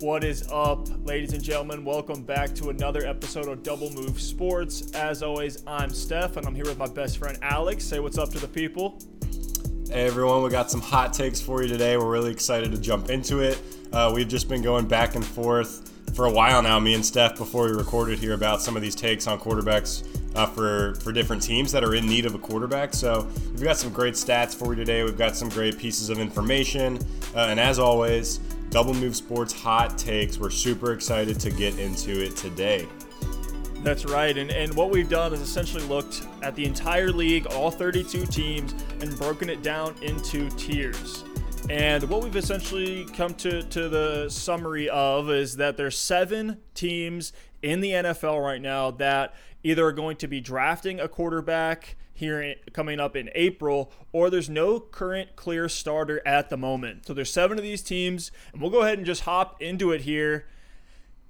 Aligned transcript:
What 0.00 0.24
is 0.24 0.46
up, 0.52 0.88
ladies 1.06 1.32
and 1.32 1.42
gentlemen? 1.42 1.82
Welcome 1.82 2.22
back 2.22 2.54
to 2.56 2.68
another 2.68 3.06
episode 3.06 3.48
of 3.48 3.62
Double 3.62 3.90
Move 3.94 4.20
Sports. 4.20 4.90
As 4.92 5.22
always, 5.22 5.62
I'm 5.66 5.88
Steph, 5.88 6.36
and 6.36 6.46
I'm 6.46 6.54
here 6.54 6.66
with 6.66 6.76
my 6.76 6.86
best 6.86 7.16
friend 7.16 7.38
Alex. 7.40 7.82
Say 7.82 7.98
what's 7.98 8.18
up 8.18 8.28
to 8.32 8.38
the 8.38 8.46
people. 8.46 8.98
Hey 9.88 10.06
everyone, 10.06 10.42
we 10.42 10.50
got 10.50 10.70
some 10.70 10.82
hot 10.82 11.14
takes 11.14 11.40
for 11.40 11.62
you 11.62 11.68
today. 11.68 11.96
We're 11.96 12.10
really 12.10 12.30
excited 12.30 12.72
to 12.72 12.78
jump 12.78 13.08
into 13.08 13.40
it. 13.40 13.58
Uh, 13.90 14.12
we've 14.14 14.28
just 14.28 14.50
been 14.50 14.60
going 14.60 14.86
back 14.86 15.14
and 15.14 15.24
forth 15.24 15.90
for 16.14 16.26
a 16.26 16.30
while 16.30 16.62
now, 16.62 16.78
me 16.78 16.92
and 16.92 17.04
Steph, 17.04 17.38
before 17.38 17.64
we 17.64 17.72
recorded 17.72 18.18
here 18.18 18.34
about 18.34 18.60
some 18.60 18.76
of 18.76 18.82
these 18.82 18.94
takes 18.94 19.26
on 19.26 19.38
quarterbacks 19.40 20.06
uh, 20.36 20.44
for 20.44 20.94
for 20.96 21.10
different 21.10 21.42
teams 21.42 21.72
that 21.72 21.82
are 21.82 21.94
in 21.94 22.06
need 22.06 22.26
of 22.26 22.34
a 22.34 22.38
quarterback. 22.38 22.92
So 22.92 23.26
we've 23.52 23.64
got 23.64 23.78
some 23.78 23.94
great 23.94 24.14
stats 24.14 24.54
for 24.54 24.74
you 24.74 24.76
today. 24.76 25.04
We've 25.04 25.16
got 25.16 25.36
some 25.36 25.48
great 25.48 25.78
pieces 25.78 26.10
of 26.10 26.18
information, 26.18 26.98
uh, 27.34 27.46
and 27.48 27.58
as 27.58 27.78
always, 27.78 28.40
Double 28.70 28.94
Move 28.94 29.16
Sports 29.16 29.52
hot 29.52 29.96
takes. 29.98 30.38
We're 30.38 30.50
super 30.50 30.92
excited 30.92 31.38
to 31.40 31.50
get 31.50 31.78
into 31.78 32.22
it 32.22 32.36
today. 32.36 32.88
That's 33.82 34.04
right. 34.04 34.36
And, 34.36 34.50
and 34.50 34.74
what 34.74 34.90
we've 34.90 35.08
done 35.08 35.32
is 35.32 35.40
essentially 35.40 35.84
looked 35.84 36.26
at 36.42 36.54
the 36.56 36.64
entire 36.64 37.12
league, 37.12 37.46
all 37.46 37.70
32 37.70 38.26
teams, 38.26 38.74
and 39.00 39.16
broken 39.16 39.48
it 39.48 39.62
down 39.62 39.94
into 40.02 40.50
tiers. 40.50 41.22
And 41.68 42.04
what 42.04 42.22
we've 42.22 42.36
essentially 42.36 43.06
come 43.06 43.34
to, 43.34 43.60
to 43.60 43.88
the 43.88 44.28
summary 44.28 44.88
of 44.88 45.28
is 45.30 45.56
that 45.56 45.76
there's 45.76 45.98
seven 45.98 46.58
teams 46.74 47.32
in 47.60 47.80
the 47.80 47.90
NFL 47.90 48.40
right 48.40 48.62
now 48.62 48.92
that 48.92 49.34
either 49.64 49.84
are 49.84 49.92
going 49.92 50.16
to 50.18 50.28
be 50.28 50.40
drafting 50.40 51.00
a 51.00 51.08
quarterback 51.08 51.96
here 52.14 52.40
in, 52.40 52.54
coming 52.72 53.00
up 53.00 53.16
in 53.16 53.30
April, 53.34 53.92
or 54.12 54.30
there's 54.30 54.48
no 54.48 54.78
current 54.78 55.34
clear 55.34 55.68
starter 55.68 56.22
at 56.24 56.50
the 56.50 56.56
moment. 56.56 57.04
So 57.06 57.14
there's 57.14 57.32
seven 57.32 57.58
of 57.58 57.64
these 57.64 57.82
teams, 57.82 58.30
and 58.52 58.62
we'll 58.62 58.70
go 58.70 58.82
ahead 58.82 58.98
and 58.98 59.06
just 59.06 59.22
hop 59.22 59.60
into 59.60 59.90
it 59.90 60.02
here. 60.02 60.46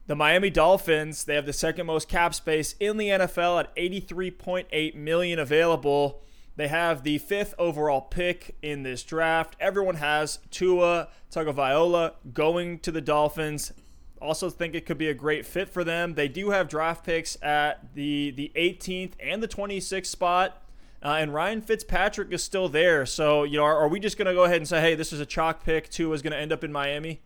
The 0.06 0.14
Miami 0.14 0.50
Dolphins, 0.50 1.24
they 1.24 1.34
have 1.34 1.46
the 1.46 1.52
second 1.54 1.86
most 1.86 2.08
cap 2.08 2.34
space 2.34 2.74
in 2.78 2.98
the 2.98 3.08
NFL 3.08 3.60
at 3.60 3.74
83.8 3.74 4.94
million 4.94 5.38
available. 5.38 6.22
They 6.56 6.68
have 6.68 7.02
the 7.02 7.18
fifth 7.18 7.54
overall 7.58 8.00
pick 8.00 8.56
in 8.62 8.82
this 8.82 9.02
draft. 9.02 9.56
Everyone 9.60 9.96
has 9.96 10.38
Tua 10.50 11.08
Tagovailoa 11.30 12.14
going 12.32 12.78
to 12.80 12.90
the 12.90 13.02
Dolphins. 13.02 13.72
Also 14.20 14.48
think 14.48 14.74
it 14.74 14.86
could 14.86 14.96
be 14.96 15.08
a 15.08 15.14
great 15.14 15.44
fit 15.44 15.68
for 15.68 15.84
them. 15.84 16.14
They 16.14 16.28
do 16.28 16.50
have 16.50 16.68
draft 16.68 17.04
picks 17.04 17.36
at 17.42 17.94
the 17.94 18.30
the 18.30 18.50
18th 18.56 19.12
and 19.20 19.42
the 19.42 19.48
26th 19.48 20.06
spot. 20.06 20.62
Uh, 21.02 21.18
and 21.20 21.32
Ryan 21.32 21.60
Fitzpatrick 21.60 22.32
is 22.32 22.42
still 22.42 22.70
there. 22.70 23.04
So, 23.04 23.44
you 23.44 23.58
know, 23.58 23.64
are, 23.64 23.76
are 23.76 23.88
we 23.88 24.00
just 24.00 24.16
going 24.16 24.26
to 24.26 24.34
go 24.34 24.44
ahead 24.44 24.56
and 24.56 24.66
say, 24.66 24.80
hey, 24.80 24.94
this 24.94 25.12
is 25.12 25.20
a 25.20 25.26
chalk 25.26 25.62
pick. 25.62 25.90
Tua 25.90 26.14
is 26.14 26.22
going 26.22 26.32
to 26.32 26.38
end 26.38 26.52
up 26.52 26.64
in 26.64 26.72
Miami? 26.72 27.20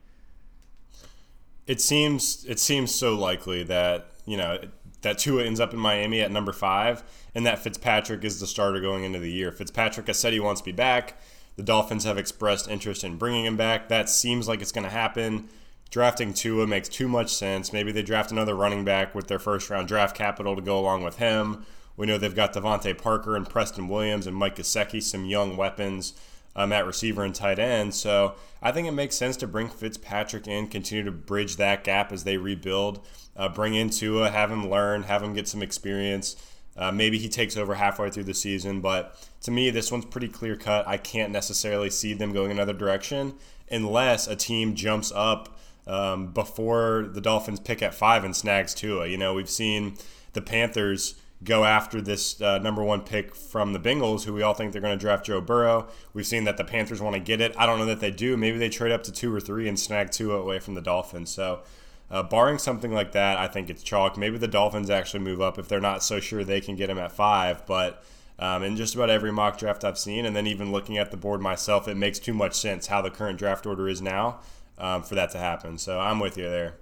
It 1.68 1.80
seems 1.80 2.44
it 2.46 2.58
seems 2.58 2.92
so 2.92 3.14
likely 3.14 3.62
that 3.62 4.10
you 4.26 4.36
know 4.36 4.58
that 5.02 5.18
Tua 5.18 5.44
ends 5.44 5.60
up 5.60 5.72
in 5.72 5.78
Miami 5.78 6.20
at 6.20 6.30
number 6.30 6.52
five, 6.52 7.02
and 7.34 7.46
that 7.46 7.58
Fitzpatrick 7.58 8.24
is 8.24 8.40
the 8.40 8.46
starter 8.46 8.80
going 8.80 9.04
into 9.04 9.18
the 9.18 9.30
year. 9.30 9.52
Fitzpatrick 9.52 10.06
has 10.06 10.18
said 10.18 10.32
he 10.32 10.40
wants 10.40 10.60
to 10.60 10.64
be 10.64 10.72
back. 10.72 11.20
The 11.56 11.62
Dolphins 11.62 12.04
have 12.04 12.18
expressed 12.18 12.68
interest 12.68 13.04
in 13.04 13.16
bringing 13.16 13.44
him 13.44 13.56
back. 13.56 13.88
That 13.88 14.08
seems 14.08 14.48
like 14.48 14.60
it's 14.60 14.72
going 14.72 14.84
to 14.84 14.90
happen. 14.90 15.48
Drafting 15.90 16.32
Tua 16.32 16.66
makes 16.66 16.88
too 16.88 17.08
much 17.08 17.34
sense. 17.34 17.72
Maybe 17.72 17.92
they 17.92 18.02
draft 18.02 18.30
another 18.30 18.54
running 18.54 18.84
back 18.84 19.14
with 19.14 19.26
their 19.26 19.38
first 19.38 19.68
round 19.70 19.88
draft 19.88 20.16
capital 20.16 20.54
to 20.54 20.62
go 20.62 20.78
along 20.78 21.02
with 21.02 21.16
him. 21.16 21.66
We 21.96 22.06
know 22.06 22.16
they've 22.16 22.34
got 22.34 22.54
DeVante 22.54 22.96
Parker 22.96 23.36
and 23.36 23.48
Preston 23.48 23.88
Williams 23.88 24.26
and 24.26 24.36
Mike 24.36 24.56
Gesicki, 24.56 25.02
some 25.02 25.24
young 25.24 25.56
weapons 25.56 26.14
um, 26.56 26.72
at 26.72 26.86
receiver 26.86 27.24
and 27.24 27.34
tight 27.34 27.58
end. 27.58 27.94
So 27.94 28.34
I 28.62 28.72
think 28.72 28.88
it 28.88 28.92
makes 28.92 29.16
sense 29.16 29.36
to 29.38 29.46
bring 29.46 29.68
Fitzpatrick 29.68 30.46
in, 30.46 30.68
continue 30.68 31.04
to 31.04 31.12
bridge 31.12 31.56
that 31.56 31.84
gap 31.84 32.12
as 32.12 32.24
they 32.24 32.36
rebuild. 32.36 33.06
Uh, 33.36 33.48
bring 33.48 33.74
in 33.74 33.90
Tua, 33.90 34.30
have 34.30 34.50
him 34.50 34.68
learn, 34.68 35.04
have 35.04 35.22
him 35.22 35.32
get 35.32 35.48
some 35.48 35.62
experience. 35.62 36.36
Uh, 36.76 36.92
maybe 36.92 37.18
he 37.18 37.28
takes 37.28 37.56
over 37.56 37.74
halfway 37.74 38.10
through 38.10 38.24
the 38.24 38.34
season, 38.34 38.80
but 38.80 39.16
to 39.42 39.50
me, 39.50 39.70
this 39.70 39.90
one's 39.90 40.04
pretty 40.04 40.28
clear 40.28 40.56
cut. 40.56 40.86
I 40.86 40.96
can't 40.96 41.32
necessarily 41.32 41.90
see 41.90 42.14
them 42.14 42.32
going 42.32 42.50
another 42.50 42.72
direction 42.72 43.34
unless 43.70 44.26
a 44.26 44.36
team 44.36 44.74
jumps 44.74 45.12
up 45.14 45.58
um, 45.86 46.28
before 46.28 47.08
the 47.12 47.20
Dolphins 47.20 47.60
pick 47.60 47.82
at 47.82 47.94
five 47.94 48.24
and 48.24 48.36
snags 48.36 48.74
Tua. 48.74 49.06
You 49.06 49.18
know, 49.18 49.34
we've 49.34 49.50
seen 49.50 49.96
the 50.32 50.42
Panthers 50.42 51.14
go 51.42 51.64
after 51.64 52.00
this 52.00 52.40
uh, 52.42 52.58
number 52.58 52.82
one 52.82 53.00
pick 53.00 53.34
from 53.34 53.72
the 53.72 53.80
Bengals, 53.80 54.24
who 54.24 54.32
we 54.32 54.42
all 54.42 54.54
think 54.54 54.72
they're 54.72 54.82
going 54.82 54.98
to 54.98 55.00
draft 55.00 55.24
Joe 55.24 55.40
Burrow. 55.40 55.88
We've 56.12 56.26
seen 56.26 56.44
that 56.44 56.56
the 56.56 56.64
Panthers 56.64 57.00
want 57.00 57.14
to 57.14 57.20
get 57.20 57.40
it. 57.40 57.54
I 57.56 57.66
don't 57.66 57.78
know 57.78 57.86
that 57.86 58.00
they 58.00 58.10
do. 58.10 58.36
Maybe 58.36 58.58
they 58.58 58.68
trade 58.68 58.92
up 58.92 59.02
to 59.04 59.12
two 59.12 59.34
or 59.34 59.40
three 59.40 59.68
and 59.68 59.78
snag 59.78 60.10
Tua 60.10 60.36
away 60.36 60.58
from 60.58 60.74
the 60.74 60.82
Dolphins. 60.82 61.30
So, 61.30 61.60
uh, 62.10 62.22
barring 62.24 62.58
something 62.58 62.92
like 62.92 63.12
that, 63.12 63.38
I 63.38 63.46
think 63.46 63.70
it's 63.70 63.82
chalk. 63.82 64.18
Maybe 64.18 64.36
the 64.36 64.48
Dolphins 64.48 64.90
actually 64.90 65.20
move 65.20 65.40
up 65.40 65.58
if 65.58 65.68
they're 65.68 65.80
not 65.80 66.02
so 66.02 66.20
sure 66.20 66.44
they 66.44 66.60
can 66.60 66.76
get 66.76 66.90
him 66.90 66.98
at 66.98 67.12
five. 67.12 67.64
But 67.66 68.04
um, 68.38 68.62
in 68.62 68.76
just 68.76 68.94
about 68.94 69.10
every 69.10 69.32
mock 69.32 69.58
draft 69.58 69.84
I've 69.84 69.98
seen, 69.98 70.26
and 70.26 70.34
then 70.34 70.46
even 70.46 70.72
looking 70.72 70.98
at 70.98 71.10
the 71.10 71.16
board 71.16 71.40
myself, 71.40 71.86
it 71.86 71.96
makes 71.96 72.18
too 72.18 72.34
much 72.34 72.54
sense 72.54 72.88
how 72.88 73.00
the 73.00 73.10
current 73.10 73.38
draft 73.38 73.64
order 73.64 73.88
is 73.88 74.02
now 74.02 74.40
um, 74.76 75.02
for 75.02 75.14
that 75.14 75.30
to 75.30 75.38
happen. 75.38 75.78
So 75.78 76.00
I'm 76.00 76.18
with 76.18 76.36
you 76.36 76.50
there. 76.50 76.74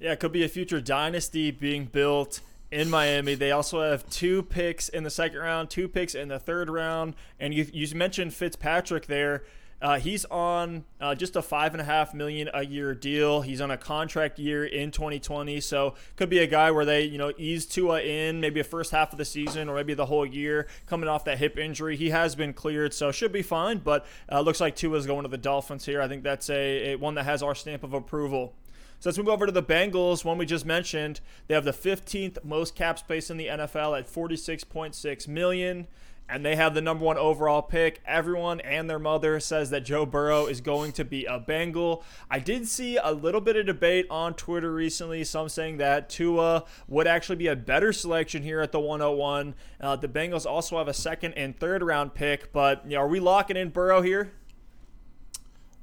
Yeah, 0.00 0.12
it 0.12 0.20
could 0.20 0.32
be 0.32 0.44
a 0.44 0.48
future 0.48 0.80
dynasty 0.80 1.50
being 1.50 1.84
built 1.84 2.40
in 2.74 2.90
Miami. 2.90 3.34
They 3.34 3.52
also 3.52 3.80
have 3.80 4.08
two 4.10 4.42
picks 4.42 4.88
in 4.88 5.04
the 5.04 5.10
second 5.10 5.38
round, 5.38 5.70
two 5.70 5.88
picks 5.88 6.14
in 6.14 6.28
the 6.28 6.40
third 6.40 6.68
round, 6.68 7.14
and 7.38 7.54
you, 7.54 7.66
you 7.72 7.86
mentioned 7.94 8.34
Fitzpatrick 8.34 9.06
there. 9.06 9.44
Uh, 9.80 9.98
he's 9.98 10.24
on 10.26 10.84
uh, 11.00 11.14
just 11.14 11.36
a 11.36 11.42
five 11.42 11.74
and 11.74 11.80
a 11.80 11.84
half 11.84 12.14
million 12.14 12.48
a 12.54 12.64
year 12.64 12.94
deal. 12.94 13.42
He's 13.42 13.60
on 13.60 13.70
a 13.70 13.76
contract 13.76 14.38
year 14.38 14.64
in 14.64 14.90
2020, 14.90 15.60
so 15.60 15.94
could 16.16 16.30
be 16.30 16.38
a 16.38 16.46
guy 16.46 16.70
where 16.70 16.84
they 16.84 17.02
you 17.02 17.18
know 17.18 17.32
ease 17.36 17.66
Tua 17.66 18.00
in 18.00 18.40
maybe 18.40 18.60
a 18.60 18.64
first 18.64 18.92
half 18.92 19.12
of 19.12 19.18
the 19.18 19.24
season 19.24 19.68
or 19.68 19.74
maybe 19.74 19.94
the 19.94 20.06
whole 20.06 20.24
year 20.24 20.66
coming 20.86 21.08
off 21.08 21.24
that 21.26 21.38
hip 21.38 21.58
injury. 21.58 21.96
He 21.96 22.10
has 22.10 22.34
been 22.34 22.54
cleared, 22.54 22.94
so 22.94 23.12
should 23.12 23.32
be 23.32 23.42
fine. 23.42 23.78
But 23.78 24.06
uh, 24.32 24.40
looks 24.40 24.60
like 24.60 24.74
Tua's 24.74 25.06
going 25.06 25.24
to 25.24 25.28
the 25.28 25.36
Dolphins 25.38 25.84
here. 25.84 26.00
I 26.00 26.08
think 26.08 26.22
that's 26.22 26.48
a, 26.48 26.92
a 26.92 26.96
one 26.96 27.14
that 27.16 27.24
has 27.24 27.42
our 27.42 27.54
stamp 27.54 27.84
of 27.84 27.92
approval. 27.92 28.54
So 29.00 29.10
let's 29.10 29.18
move 29.18 29.28
over 29.28 29.46
to 29.46 29.52
the 29.52 29.62
Bengals. 29.62 30.24
One 30.24 30.38
we 30.38 30.46
just 30.46 30.64
mentioned, 30.64 31.20
they 31.46 31.54
have 31.54 31.64
the 31.64 31.72
15th 31.72 32.42
most 32.44 32.74
cap 32.74 32.98
space 32.98 33.30
in 33.30 33.36
the 33.36 33.48
NFL 33.48 33.98
at 33.98 34.10
46.6 34.10 35.28
million, 35.28 35.86
and 36.26 36.44
they 36.44 36.56
have 36.56 36.72
the 36.72 36.80
number 36.80 37.04
one 37.04 37.18
overall 37.18 37.60
pick. 37.60 38.00
Everyone 38.06 38.60
and 38.60 38.88
their 38.88 38.98
mother 38.98 39.38
says 39.40 39.68
that 39.70 39.84
Joe 39.84 40.06
Burrow 40.06 40.46
is 40.46 40.62
going 40.62 40.92
to 40.92 41.04
be 41.04 41.26
a 41.26 41.38
Bengal. 41.38 42.02
I 42.30 42.38
did 42.38 42.66
see 42.66 42.96
a 42.96 43.12
little 43.12 43.42
bit 43.42 43.56
of 43.56 43.66
debate 43.66 44.06
on 44.08 44.32
Twitter 44.32 44.72
recently. 44.72 45.22
Some 45.24 45.50
saying 45.50 45.76
that 45.78 46.08
Tua 46.08 46.64
would 46.88 47.06
actually 47.06 47.36
be 47.36 47.48
a 47.48 47.56
better 47.56 47.92
selection 47.92 48.42
here 48.42 48.62
at 48.62 48.72
the 48.72 48.80
101. 48.80 49.54
Uh, 49.80 49.96
the 49.96 50.08
Bengals 50.08 50.46
also 50.46 50.78
have 50.78 50.88
a 50.88 50.94
second 50.94 51.34
and 51.34 51.58
third 51.58 51.82
round 51.82 52.14
pick, 52.14 52.52
but 52.52 52.84
you 52.86 52.96
know, 52.96 53.02
are 53.02 53.08
we 53.08 53.20
locking 53.20 53.58
in 53.58 53.68
Burrow 53.68 54.00
here? 54.00 54.32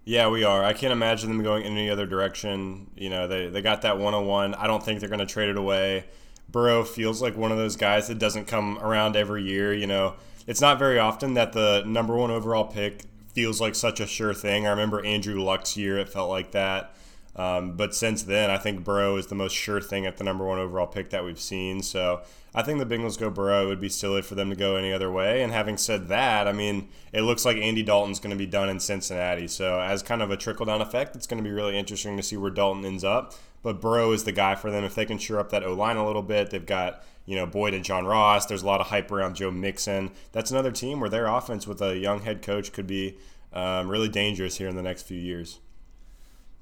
Yeah, 0.03 0.29
we 0.29 0.43
are. 0.43 0.63
I 0.63 0.73
can't 0.73 0.93
imagine 0.93 1.29
them 1.29 1.43
going 1.43 1.63
in 1.63 1.73
any 1.73 1.89
other 1.89 2.07
direction. 2.07 2.89
You 2.95 3.09
know, 3.09 3.27
they, 3.27 3.47
they 3.47 3.61
got 3.61 3.83
that 3.83 3.97
101. 3.97 4.55
I 4.55 4.67
don't 4.67 4.83
think 4.83 4.99
they're 4.99 5.09
going 5.09 5.19
to 5.19 5.25
trade 5.25 5.49
it 5.49 5.57
away. 5.57 6.05
Burrow 6.49 6.83
feels 6.83 7.21
like 7.21 7.37
one 7.37 7.51
of 7.51 7.57
those 7.57 7.75
guys 7.75 8.07
that 8.07 8.19
doesn't 8.19 8.47
come 8.47 8.77
around 8.79 9.15
every 9.15 9.43
year. 9.43 9.73
You 9.73 9.87
know, 9.87 10.15
it's 10.47 10.59
not 10.59 10.79
very 10.79 10.97
often 10.97 11.35
that 11.35 11.53
the 11.53 11.83
number 11.85 12.15
one 12.15 12.31
overall 12.31 12.65
pick 12.65 13.05
feels 13.33 13.61
like 13.61 13.75
such 13.75 13.99
a 13.99 14.07
sure 14.07 14.33
thing. 14.33 14.65
I 14.65 14.71
remember 14.71 15.05
Andrew 15.05 15.41
Luck's 15.41 15.77
year, 15.77 15.97
it 15.97 16.09
felt 16.09 16.29
like 16.29 16.51
that. 16.51 16.95
Um, 17.35 17.77
but 17.77 17.95
since 17.95 18.23
then, 18.23 18.49
I 18.49 18.57
think 18.57 18.83
Burrow 18.83 19.15
is 19.15 19.27
the 19.27 19.35
most 19.35 19.55
sure 19.55 19.79
thing 19.79 20.05
at 20.05 20.17
the 20.17 20.23
number 20.23 20.45
one 20.45 20.59
overall 20.59 20.87
pick 20.87 21.11
that 21.11 21.23
we've 21.23 21.39
seen. 21.39 21.81
So 21.81 22.21
I 22.53 22.63
think 22.63 22.79
the 22.79 22.85
Bengals 22.85 23.17
go 23.17 23.29
Burrow. 23.29 23.65
It 23.65 23.67
would 23.67 23.79
be 23.79 23.89
silly 23.89 24.21
for 24.21 24.35
them 24.35 24.49
to 24.49 24.55
go 24.55 24.75
any 24.75 24.91
other 24.91 25.09
way. 25.09 25.41
And 25.41 25.53
having 25.53 25.77
said 25.77 26.09
that, 26.09 26.47
I 26.47 26.51
mean, 26.51 26.89
it 27.13 27.21
looks 27.21 27.45
like 27.45 27.57
Andy 27.57 27.81
Dalton's 27.81 28.19
going 28.19 28.31
to 28.31 28.37
be 28.37 28.45
done 28.45 28.67
in 28.69 28.79
Cincinnati. 28.79 29.47
So 29.47 29.79
as 29.79 30.03
kind 30.03 30.21
of 30.21 30.31
a 30.31 30.37
trickle 30.37 30.65
down 30.65 30.81
effect, 30.81 31.15
it's 31.15 31.27
going 31.27 31.41
to 31.41 31.47
be 31.47 31.53
really 31.53 31.77
interesting 31.77 32.17
to 32.17 32.23
see 32.23 32.35
where 32.35 32.51
Dalton 32.51 32.83
ends 32.83 33.03
up. 33.03 33.33
But 33.63 33.79
Burrow 33.79 34.11
is 34.11 34.23
the 34.25 34.31
guy 34.31 34.55
for 34.55 34.69
them 34.69 34.83
if 34.83 34.95
they 34.95 35.05
can 35.05 35.17
shore 35.17 35.39
up 35.39 35.49
that 35.51 35.63
O 35.63 35.73
line 35.73 35.97
a 35.97 36.05
little 36.05 36.23
bit. 36.23 36.49
They've 36.49 36.65
got 36.65 37.03
you 37.25 37.35
know 37.35 37.45
Boyd 37.45 37.73
and 37.73 37.85
John 37.85 38.05
Ross. 38.05 38.47
There's 38.47 38.63
a 38.63 38.67
lot 38.67 38.81
of 38.81 38.87
hype 38.87 39.11
around 39.11 39.35
Joe 39.35 39.51
Mixon. 39.51 40.11
That's 40.31 40.51
another 40.51 40.71
team 40.71 40.99
where 40.99 41.09
their 41.09 41.27
offense 41.27 41.67
with 41.67 41.81
a 41.81 41.97
young 41.97 42.21
head 42.21 42.41
coach 42.41 42.73
could 42.73 42.87
be 42.87 43.17
um, 43.53 43.87
really 43.87 44.09
dangerous 44.09 44.57
here 44.57 44.67
in 44.67 44.75
the 44.75 44.81
next 44.81 45.03
few 45.03 45.19
years. 45.19 45.59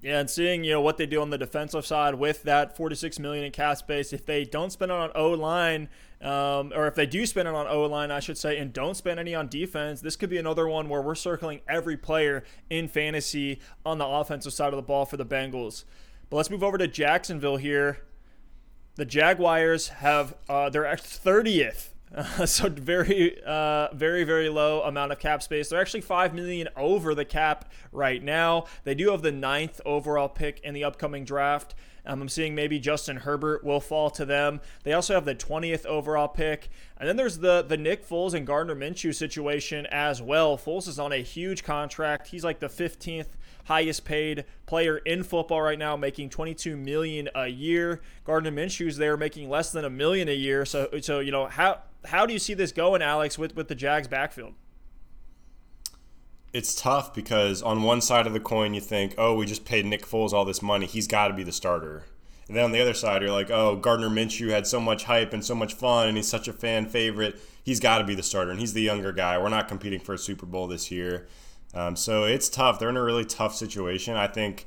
Yeah, 0.01 0.19
and 0.19 0.29
seeing 0.29 0.63
you 0.63 0.71
know 0.71 0.81
what 0.81 0.97
they 0.97 1.05
do 1.05 1.21
on 1.21 1.29
the 1.29 1.37
defensive 1.37 1.85
side 1.85 2.15
with 2.15 2.43
that 2.43 2.77
46 2.77 3.19
million 3.19 3.43
in 3.43 3.51
cap 3.51 3.77
space, 3.77 4.13
if 4.13 4.25
they 4.25 4.45
don't 4.45 4.71
spend 4.71 4.91
it 4.91 4.95
on 4.95 5.11
O 5.13 5.31
line, 5.31 5.89
um, 6.21 6.71
or 6.73 6.87
if 6.87 6.95
they 6.95 7.05
do 7.05 7.25
spend 7.25 7.49
it 7.49 7.53
on 7.53 7.67
O 7.67 7.83
line, 7.83 8.09
I 8.09 8.21
should 8.21 8.37
say, 8.37 8.57
and 8.57 8.71
don't 8.71 8.95
spend 8.95 9.19
any 9.19 9.35
on 9.35 9.49
defense, 9.49 9.99
this 9.99 10.15
could 10.15 10.29
be 10.29 10.37
another 10.37 10.69
one 10.69 10.87
where 10.87 11.01
we're 11.01 11.15
circling 11.15 11.59
every 11.67 11.97
player 11.97 12.45
in 12.69 12.87
fantasy 12.87 13.59
on 13.85 13.97
the 13.97 14.05
offensive 14.05 14.53
side 14.53 14.71
of 14.71 14.77
the 14.77 14.83
ball 14.83 15.05
for 15.05 15.17
the 15.17 15.25
Bengals. 15.25 15.83
But 16.29 16.37
let's 16.37 16.49
move 16.49 16.63
over 16.63 16.77
to 16.77 16.87
Jacksonville 16.87 17.57
here. 17.57 17.99
The 18.95 19.05
Jaguars 19.05 19.89
have 19.89 20.35
uh, 20.47 20.69
their 20.69 20.83
30th 20.83 21.89
Uh, 22.13 22.45
so 22.45 22.69
very, 22.69 23.41
uh, 23.45 23.93
very, 23.93 24.23
very 24.23 24.49
low 24.49 24.81
amount 24.81 25.11
of 25.11 25.19
cap 25.19 25.43
space. 25.43 25.69
They're 25.69 25.81
actually 25.81 26.01
five 26.01 26.33
million 26.33 26.69
over 26.75 27.13
the 27.13 27.25
cap 27.25 27.71
right 27.91 28.23
now. 28.23 28.65
They 28.83 28.95
do 28.95 29.11
have 29.11 29.21
the 29.21 29.31
ninth 29.31 29.81
overall 29.85 30.29
pick 30.29 30.59
in 30.61 30.73
the 30.73 30.83
upcoming 30.83 31.25
draft. 31.25 31.75
Um, 32.05 32.21
I'm 32.21 32.29
seeing 32.29 32.55
maybe 32.55 32.79
Justin 32.79 33.17
Herbert 33.17 33.63
will 33.63 33.81
fall 33.81 34.09
to 34.11 34.25
them. 34.25 34.61
They 34.83 34.93
also 34.93 35.13
have 35.13 35.25
the 35.25 35.35
20th 35.35 35.85
overall 35.85 36.27
pick. 36.27 36.69
And 36.97 37.07
then 37.07 37.17
there's 37.17 37.37
the 37.37 37.61
the 37.61 37.77
Nick 37.77 38.07
Foles 38.07 38.33
and 38.33 38.47
Gardner 38.47 38.75
Minshew 38.75 39.13
situation 39.13 39.85
as 39.91 40.21
well. 40.21 40.57
Foles 40.57 40.87
is 40.87 40.97
on 40.97 41.11
a 41.11 41.21
huge 41.21 41.63
contract. 41.63 42.27
He's 42.27 42.43
like 42.43 42.59
the 42.59 42.67
15th 42.67 43.27
highest 43.69 44.03
paid 44.03 44.45
player 44.65 44.97
in 44.97 45.23
football 45.23 45.61
right 45.61 45.79
now, 45.79 45.95
making 45.95 46.29
22 46.29 46.75
million 46.75 47.29
a 47.35 47.47
year. 47.47 48.01
Gardner 48.25 48.51
Minshew's 48.51 48.97
there 48.97 49.15
making 49.15 49.47
less 49.49 49.71
than 49.71 49.85
a 49.85 49.89
million 49.89 50.27
a 50.27 50.35
year. 50.35 50.65
So 50.65 50.89
so 51.01 51.19
you 51.19 51.31
know 51.31 51.45
how 51.45 51.83
how 52.05 52.25
do 52.25 52.33
you 52.33 52.39
see 52.39 52.53
this 52.53 52.71
going, 52.71 53.01
Alex, 53.01 53.37
with 53.37 53.55
with 53.55 53.67
the 53.67 53.75
Jags 53.75 54.07
backfield? 54.07 54.53
it's 56.51 56.73
tough 56.73 57.13
because 57.13 57.61
on 57.61 57.83
one 57.83 58.01
side 58.01 58.25
of 58.25 58.33
the 58.33 58.39
coin 58.39 58.73
you 58.73 58.81
think, 58.81 59.13
oh, 59.17 59.35
we 59.35 59.45
just 59.45 59.65
paid 59.65 59.85
Nick 59.85 60.03
Foles 60.03 60.33
all 60.33 60.45
this 60.45 60.63
money, 60.63 60.87
he's 60.87 61.05
got 61.07 61.27
to 61.27 61.33
be 61.35 61.43
the 61.43 61.51
starter. 61.51 62.05
And 62.47 62.57
then 62.57 62.63
on 62.63 62.71
the 62.71 62.81
other 62.81 62.95
side, 62.95 63.21
you're 63.21 63.31
like, 63.31 63.51
oh, 63.51 63.75
Gardner 63.75 64.09
Minshew 64.09 64.49
had 64.49 64.65
so 64.65 64.79
much 64.79 65.03
hype 65.03 65.33
and 65.33 65.45
so 65.45 65.53
much 65.53 65.75
fun, 65.75 66.07
and 66.07 66.17
he's 66.17 66.27
such 66.27 66.47
a 66.47 66.53
fan 66.53 66.87
favorite. 66.87 67.39
He's 67.63 67.79
got 67.79 67.99
to 67.99 68.03
be 68.03 68.15
the 68.15 68.23
starter, 68.23 68.49
and 68.49 68.59
he's 68.59 68.73
the 68.73 68.81
younger 68.81 69.11
guy. 69.11 69.37
We're 69.37 69.49
not 69.49 69.67
competing 69.67 69.99
for 69.99 70.13
a 70.13 70.17
Super 70.17 70.47
Bowl 70.47 70.65
this 70.65 70.89
year, 70.89 71.27
um, 71.73 71.95
so 71.95 72.23
it's 72.23 72.49
tough. 72.49 72.79
They're 72.79 72.89
in 72.89 72.97
a 72.97 73.03
really 73.03 73.25
tough 73.25 73.55
situation. 73.55 74.15
I 74.15 74.27
think, 74.27 74.65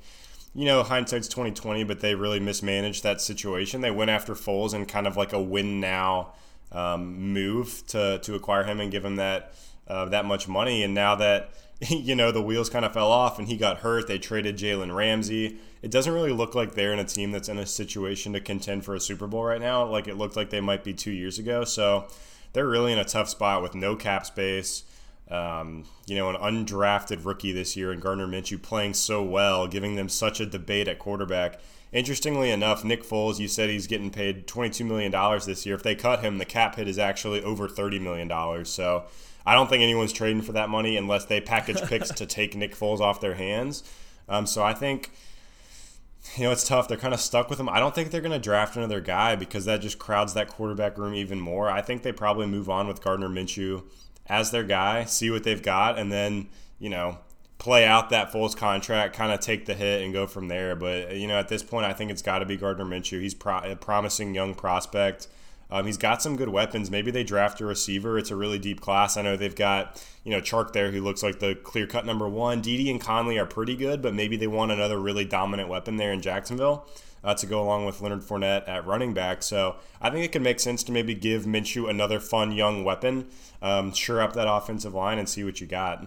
you 0.54 0.64
know, 0.64 0.82
hindsight's 0.82 1.28
2020, 1.28 1.84
but 1.84 2.00
they 2.00 2.14
really 2.14 2.40
mismanaged 2.40 3.02
that 3.02 3.20
situation. 3.20 3.80
They 3.80 3.90
went 3.90 4.10
after 4.10 4.34
Foles 4.34 4.72
and 4.74 4.86
kind 4.86 5.06
of 5.06 5.16
like 5.16 5.32
a 5.32 5.40
win 5.40 5.80
now 5.80 6.34
um, 6.70 7.32
move 7.32 7.86
to 7.88 8.18
to 8.20 8.34
acquire 8.34 8.64
him 8.64 8.80
and 8.80 8.90
give 8.90 9.04
him 9.04 9.16
that 9.16 9.54
uh, 9.88 10.06
that 10.06 10.24
much 10.24 10.48
money, 10.48 10.82
and 10.82 10.94
now 10.94 11.14
that 11.16 11.52
you 11.88 12.14
know, 12.14 12.30
the 12.30 12.42
wheels 12.42 12.70
kind 12.70 12.84
of 12.84 12.92
fell 12.92 13.10
off 13.10 13.38
and 13.38 13.48
he 13.48 13.56
got 13.56 13.78
hurt. 13.78 14.06
They 14.06 14.18
traded 14.18 14.56
Jalen 14.56 14.94
Ramsey. 14.94 15.58
It 15.82 15.90
doesn't 15.90 16.12
really 16.12 16.32
look 16.32 16.54
like 16.54 16.74
they're 16.74 16.92
in 16.92 17.00
a 17.00 17.04
team 17.04 17.32
that's 17.32 17.48
in 17.48 17.58
a 17.58 17.66
situation 17.66 18.32
to 18.34 18.40
contend 18.40 18.84
for 18.84 18.94
a 18.94 19.00
Super 19.00 19.26
Bowl 19.26 19.44
right 19.44 19.60
now, 19.60 19.84
like 19.84 20.06
it 20.06 20.16
looked 20.16 20.36
like 20.36 20.50
they 20.50 20.60
might 20.60 20.84
be 20.84 20.94
two 20.94 21.10
years 21.10 21.38
ago. 21.38 21.64
So 21.64 22.06
they're 22.52 22.68
really 22.68 22.92
in 22.92 22.98
a 22.98 23.04
tough 23.04 23.28
spot 23.28 23.62
with 23.62 23.74
no 23.74 23.96
cap 23.96 24.26
space. 24.26 24.84
Um, 25.32 25.84
you 26.06 26.14
know, 26.14 26.28
an 26.28 26.36
undrafted 26.36 27.24
rookie 27.24 27.52
this 27.52 27.74
year 27.74 27.90
and 27.90 28.02
Gardner 28.02 28.26
Minshew 28.26 28.60
playing 28.60 28.92
so 28.92 29.22
well, 29.22 29.66
giving 29.66 29.96
them 29.96 30.10
such 30.10 30.40
a 30.40 30.46
debate 30.46 30.88
at 30.88 30.98
quarterback. 30.98 31.58
Interestingly 31.90 32.50
enough, 32.50 32.84
Nick 32.84 33.02
Foles, 33.02 33.38
you 33.38 33.48
said 33.48 33.70
he's 33.70 33.86
getting 33.86 34.10
paid 34.10 34.46
$22 34.46 34.84
million 34.84 35.10
this 35.46 35.64
year. 35.64 35.74
If 35.74 35.82
they 35.82 35.94
cut 35.94 36.20
him, 36.20 36.36
the 36.36 36.44
cap 36.44 36.76
hit 36.76 36.86
is 36.86 36.98
actually 36.98 37.42
over 37.42 37.66
$30 37.66 37.98
million. 37.98 38.64
So 38.66 39.04
I 39.46 39.54
don't 39.54 39.70
think 39.70 39.82
anyone's 39.82 40.12
trading 40.12 40.42
for 40.42 40.52
that 40.52 40.68
money 40.68 40.98
unless 40.98 41.24
they 41.24 41.40
package 41.40 41.80
picks 41.88 42.10
to 42.10 42.26
take 42.26 42.54
Nick 42.54 42.76
Foles 42.76 43.00
off 43.00 43.22
their 43.22 43.34
hands. 43.34 43.84
Um, 44.28 44.46
so 44.46 44.62
I 44.62 44.74
think, 44.74 45.12
you 46.36 46.44
know, 46.44 46.52
it's 46.52 46.68
tough. 46.68 46.88
They're 46.88 46.98
kind 46.98 47.14
of 47.14 47.20
stuck 47.20 47.48
with 47.48 47.58
him. 47.58 47.70
I 47.70 47.80
don't 47.80 47.94
think 47.94 48.10
they're 48.10 48.20
going 48.20 48.32
to 48.32 48.38
draft 48.38 48.76
another 48.76 49.00
guy 49.00 49.34
because 49.34 49.64
that 49.64 49.80
just 49.80 49.98
crowds 49.98 50.34
that 50.34 50.48
quarterback 50.48 50.98
room 50.98 51.14
even 51.14 51.40
more. 51.40 51.70
I 51.70 51.80
think 51.80 52.02
they 52.02 52.12
probably 52.12 52.46
move 52.46 52.68
on 52.68 52.86
with 52.86 53.02
Gardner 53.02 53.30
Minshew 53.30 53.84
as 54.26 54.50
their 54.50 54.64
guy, 54.64 55.04
see 55.04 55.30
what 55.30 55.44
they've 55.44 55.62
got, 55.62 55.98
and 55.98 56.12
then, 56.12 56.48
you 56.78 56.88
know, 56.88 57.18
play 57.58 57.84
out 57.84 58.10
that 58.10 58.32
Foles 58.32 58.56
contract, 58.56 59.14
kind 59.14 59.32
of 59.32 59.40
take 59.40 59.66
the 59.66 59.74
hit 59.74 60.02
and 60.02 60.12
go 60.12 60.26
from 60.26 60.48
there. 60.48 60.74
But, 60.74 61.16
you 61.16 61.26
know, 61.26 61.38
at 61.38 61.48
this 61.48 61.62
point, 61.62 61.86
I 61.86 61.92
think 61.92 62.10
it's 62.10 62.22
got 62.22 62.40
to 62.40 62.46
be 62.46 62.56
Gardner 62.56 62.84
Minshew. 62.84 63.20
He's 63.20 63.34
pro- 63.34 63.58
a 63.58 63.76
promising 63.76 64.34
young 64.34 64.54
prospect. 64.54 65.28
Um, 65.72 65.86
he's 65.86 65.96
got 65.96 66.20
some 66.20 66.36
good 66.36 66.50
weapons. 66.50 66.90
Maybe 66.90 67.10
they 67.10 67.24
draft 67.24 67.58
a 67.62 67.64
receiver. 67.64 68.18
It's 68.18 68.30
a 68.30 68.36
really 68.36 68.58
deep 68.58 68.82
class. 68.82 69.16
I 69.16 69.22
know 69.22 69.38
they've 69.38 69.56
got 69.56 70.04
you 70.22 70.30
know 70.30 70.40
Chark 70.42 70.74
there, 70.74 70.90
who 70.90 71.00
looks 71.00 71.22
like 71.22 71.38
the 71.38 71.54
clear 71.54 71.86
cut 71.86 72.04
number 72.04 72.28
one. 72.28 72.60
Dede 72.60 72.88
and 72.88 73.00
Conley 73.00 73.38
are 73.38 73.46
pretty 73.46 73.74
good, 73.74 74.02
but 74.02 74.12
maybe 74.12 74.36
they 74.36 74.46
want 74.46 74.70
another 74.70 75.00
really 75.00 75.24
dominant 75.24 75.70
weapon 75.70 75.96
there 75.96 76.12
in 76.12 76.20
Jacksonville. 76.20 76.86
Uh, 77.24 77.32
to 77.34 77.46
go 77.46 77.62
along 77.62 77.86
with 77.86 78.00
Leonard 78.00 78.22
Fournette 78.22 78.68
at 78.68 78.84
running 78.84 79.14
back. 79.14 79.44
So 79.44 79.76
I 80.00 80.10
think 80.10 80.24
it 80.24 80.32
could 80.32 80.42
make 80.42 80.58
sense 80.58 80.82
to 80.82 80.90
maybe 80.90 81.14
give 81.14 81.44
Minshew 81.44 81.88
another 81.88 82.18
fun 82.18 82.50
young 82.50 82.82
weapon, 82.82 83.28
um, 83.62 83.92
sure 83.92 84.20
up 84.20 84.32
that 84.32 84.52
offensive 84.52 84.92
line 84.92 85.20
and 85.20 85.28
see 85.28 85.44
what 85.44 85.60
you 85.60 85.68
got. 85.68 86.04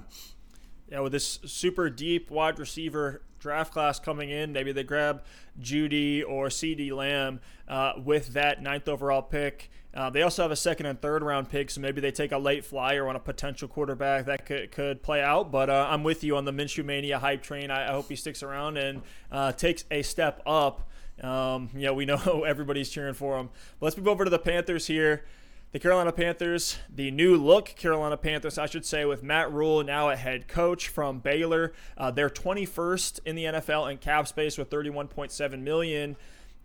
Yeah, 0.92 1.00
with 1.00 1.14
this 1.14 1.40
super 1.46 1.90
deep 1.90 2.30
wide 2.30 2.60
receiver 2.60 3.22
draft 3.40 3.72
class 3.72 4.00
coming 4.00 4.30
in, 4.30 4.52
maybe 4.52 4.72
they 4.72 4.84
grab 4.84 5.24
Jeudy 5.62 6.24
or 6.28 6.48
CeeDee 6.48 6.92
Lamb 6.92 7.40
uh, 7.68 7.94
with 8.04 8.34
that 8.34 8.62
ninth 8.62 8.88
overall 8.88 9.22
pick. 9.22 9.70
Uh, 9.94 10.10
they 10.10 10.22
also 10.22 10.42
have 10.42 10.52
a 10.52 10.56
second 10.56 10.88
and 10.88 11.02
third 11.02 11.24
round 11.24 11.50
pick, 11.50 11.70
so 11.70 11.80
maybe 11.80 12.02
they 12.02 12.12
take 12.12 12.34
a 12.34 12.38
late 12.38 12.66
flyer 12.66 13.08
on 13.08 13.16
a 13.16 13.20
potential 13.20 13.68
quarterback 13.68 14.26
that 14.26 14.46
could, 14.46 14.72
could 14.72 15.02
play 15.02 15.22
out. 15.22 15.52
But 15.52 15.70
uh, 15.70 15.88
I'm 15.90 16.04
with 16.04 16.24
you 16.24 16.36
on 16.36 16.44
the 16.44 16.52
Minshew 16.52 16.84
Mania 16.84 17.18
hype 17.18 17.42
train. 17.42 17.72
I, 17.72 17.90
I 17.90 17.92
hope 17.94 18.10
he 18.10 18.16
sticks 18.18 18.44
around 18.44 18.78
and 18.78 19.02
uh, 19.32 19.54
takes 19.54 19.86
a 19.90 20.02
step 20.02 20.42
up. 20.46 20.90
Um, 21.22 21.70
yeah, 21.76 21.92
we 21.92 22.06
know 22.06 22.44
everybody's 22.48 22.90
cheering 22.90 23.14
for 23.14 23.38
him. 23.38 23.50
But 23.80 23.86
let's 23.86 23.98
move 23.98 24.08
over 24.08 24.24
to 24.24 24.30
the 24.30 24.40
Panthers 24.40 24.88
here. 24.88 25.26
The 25.72 25.80
Carolina 25.80 26.14
Panthers, 26.14 26.78
the 26.94 27.12
new 27.12 27.36
look 27.36 27.66
Carolina 27.66 28.16
Panthers, 28.16 28.58
I 28.58 28.66
should 28.66 28.86
say, 28.86 29.04
with 29.04 29.24
Matt 29.24 29.52
Rhule 29.52 29.84
now 29.84 30.10
a 30.10 30.16
head 30.16 30.48
coach 30.48 30.88
from 30.88 31.20
Baylor. 31.20 31.74
Uh, 31.98 32.12
they're 32.12 32.30
21st 32.30 33.20
in 33.26 33.36
the 33.36 33.44
NFL 33.44 33.92
in 33.92 33.98
cap 33.98 34.26
space 34.28 34.58
with 34.58 34.70
31.7 34.70 35.60
million, 35.60 36.16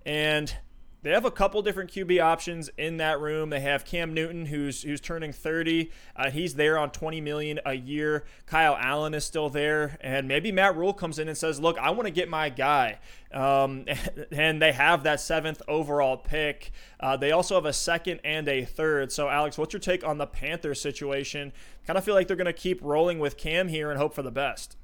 and 0.06 0.55
they 1.02 1.11
have 1.11 1.25
a 1.25 1.31
couple 1.31 1.62
different 1.62 1.91
QB 1.91 2.23
options 2.23 2.70
in 2.76 2.99
that 2.99 3.20
room. 3.20 3.50
They 3.50 3.61
have 3.61 3.85
Cam 3.85 4.12
Newton, 4.12 4.47
who's 4.47 4.82
who's 4.82 5.00
turning 5.00 5.32
30. 5.32 5.91
Uh, 6.14 6.31
he's 6.31 6.55
there 6.55 6.79
on 6.79 6.91
20 6.91 7.20
million 7.20 7.61
a 7.64 7.75
year. 7.75 8.25
Kyle 8.47 8.76
Allen 8.79 9.14
is 9.14 9.25
still 9.25 9.49
there, 9.49 9.97
and 10.00 10.29
maybe 10.29 10.52
Matt 10.52 10.76
Rhule 10.76 10.93
comes 10.93 11.19
in 11.19 11.29
and 11.29 11.37
says, 11.37 11.58
"Look, 11.58 11.79
I 11.79 11.91
want 11.91 12.06
to 12.06 12.11
get 12.11 12.29
my 12.29 12.50
guy." 12.50 12.99
Um, 13.32 13.87
and 14.32 14.61
they 14.61 14.73
have 14.73 15.05
that 15.05 15.20
seventh 15.20 15.62
overall 15.69 16.17
pick. 16.17 16.73
Uh, 16.99 17.17
they 17.17 17.32
also 17.32 17.55
have 17.55 17.64
a 17.67 17.73
second 17.73 18.20
and 18.25 18.49
a 18.49 18.64
third. 18.64 19.12
So, 19.12 19.29
Alex, 19.29 19.56
what's 19.56 19.73
your 19.73 19.81
take 19.81 20.05
on 20.05 20.19
the 20.19 20.26
Panthers 20.26 20.81
situation? 20.81 21.53
Kind 21.87 21.96
of 21.96 22.05
feel 22.05 22.14
like 22.14 22.26
they're 22.26 22.37
going 22.37 22.44
to 22.46 22.53
keep 22.53 22.81
rolling 22.82 23.19
with 23.19 23.37
Cam 23.37 23.69
here 23.69 23.91
and 23.91 23.99
hope 23.99 24.14
for 24.14 24.23
the 24.23 24.31
best. 24.31 24.76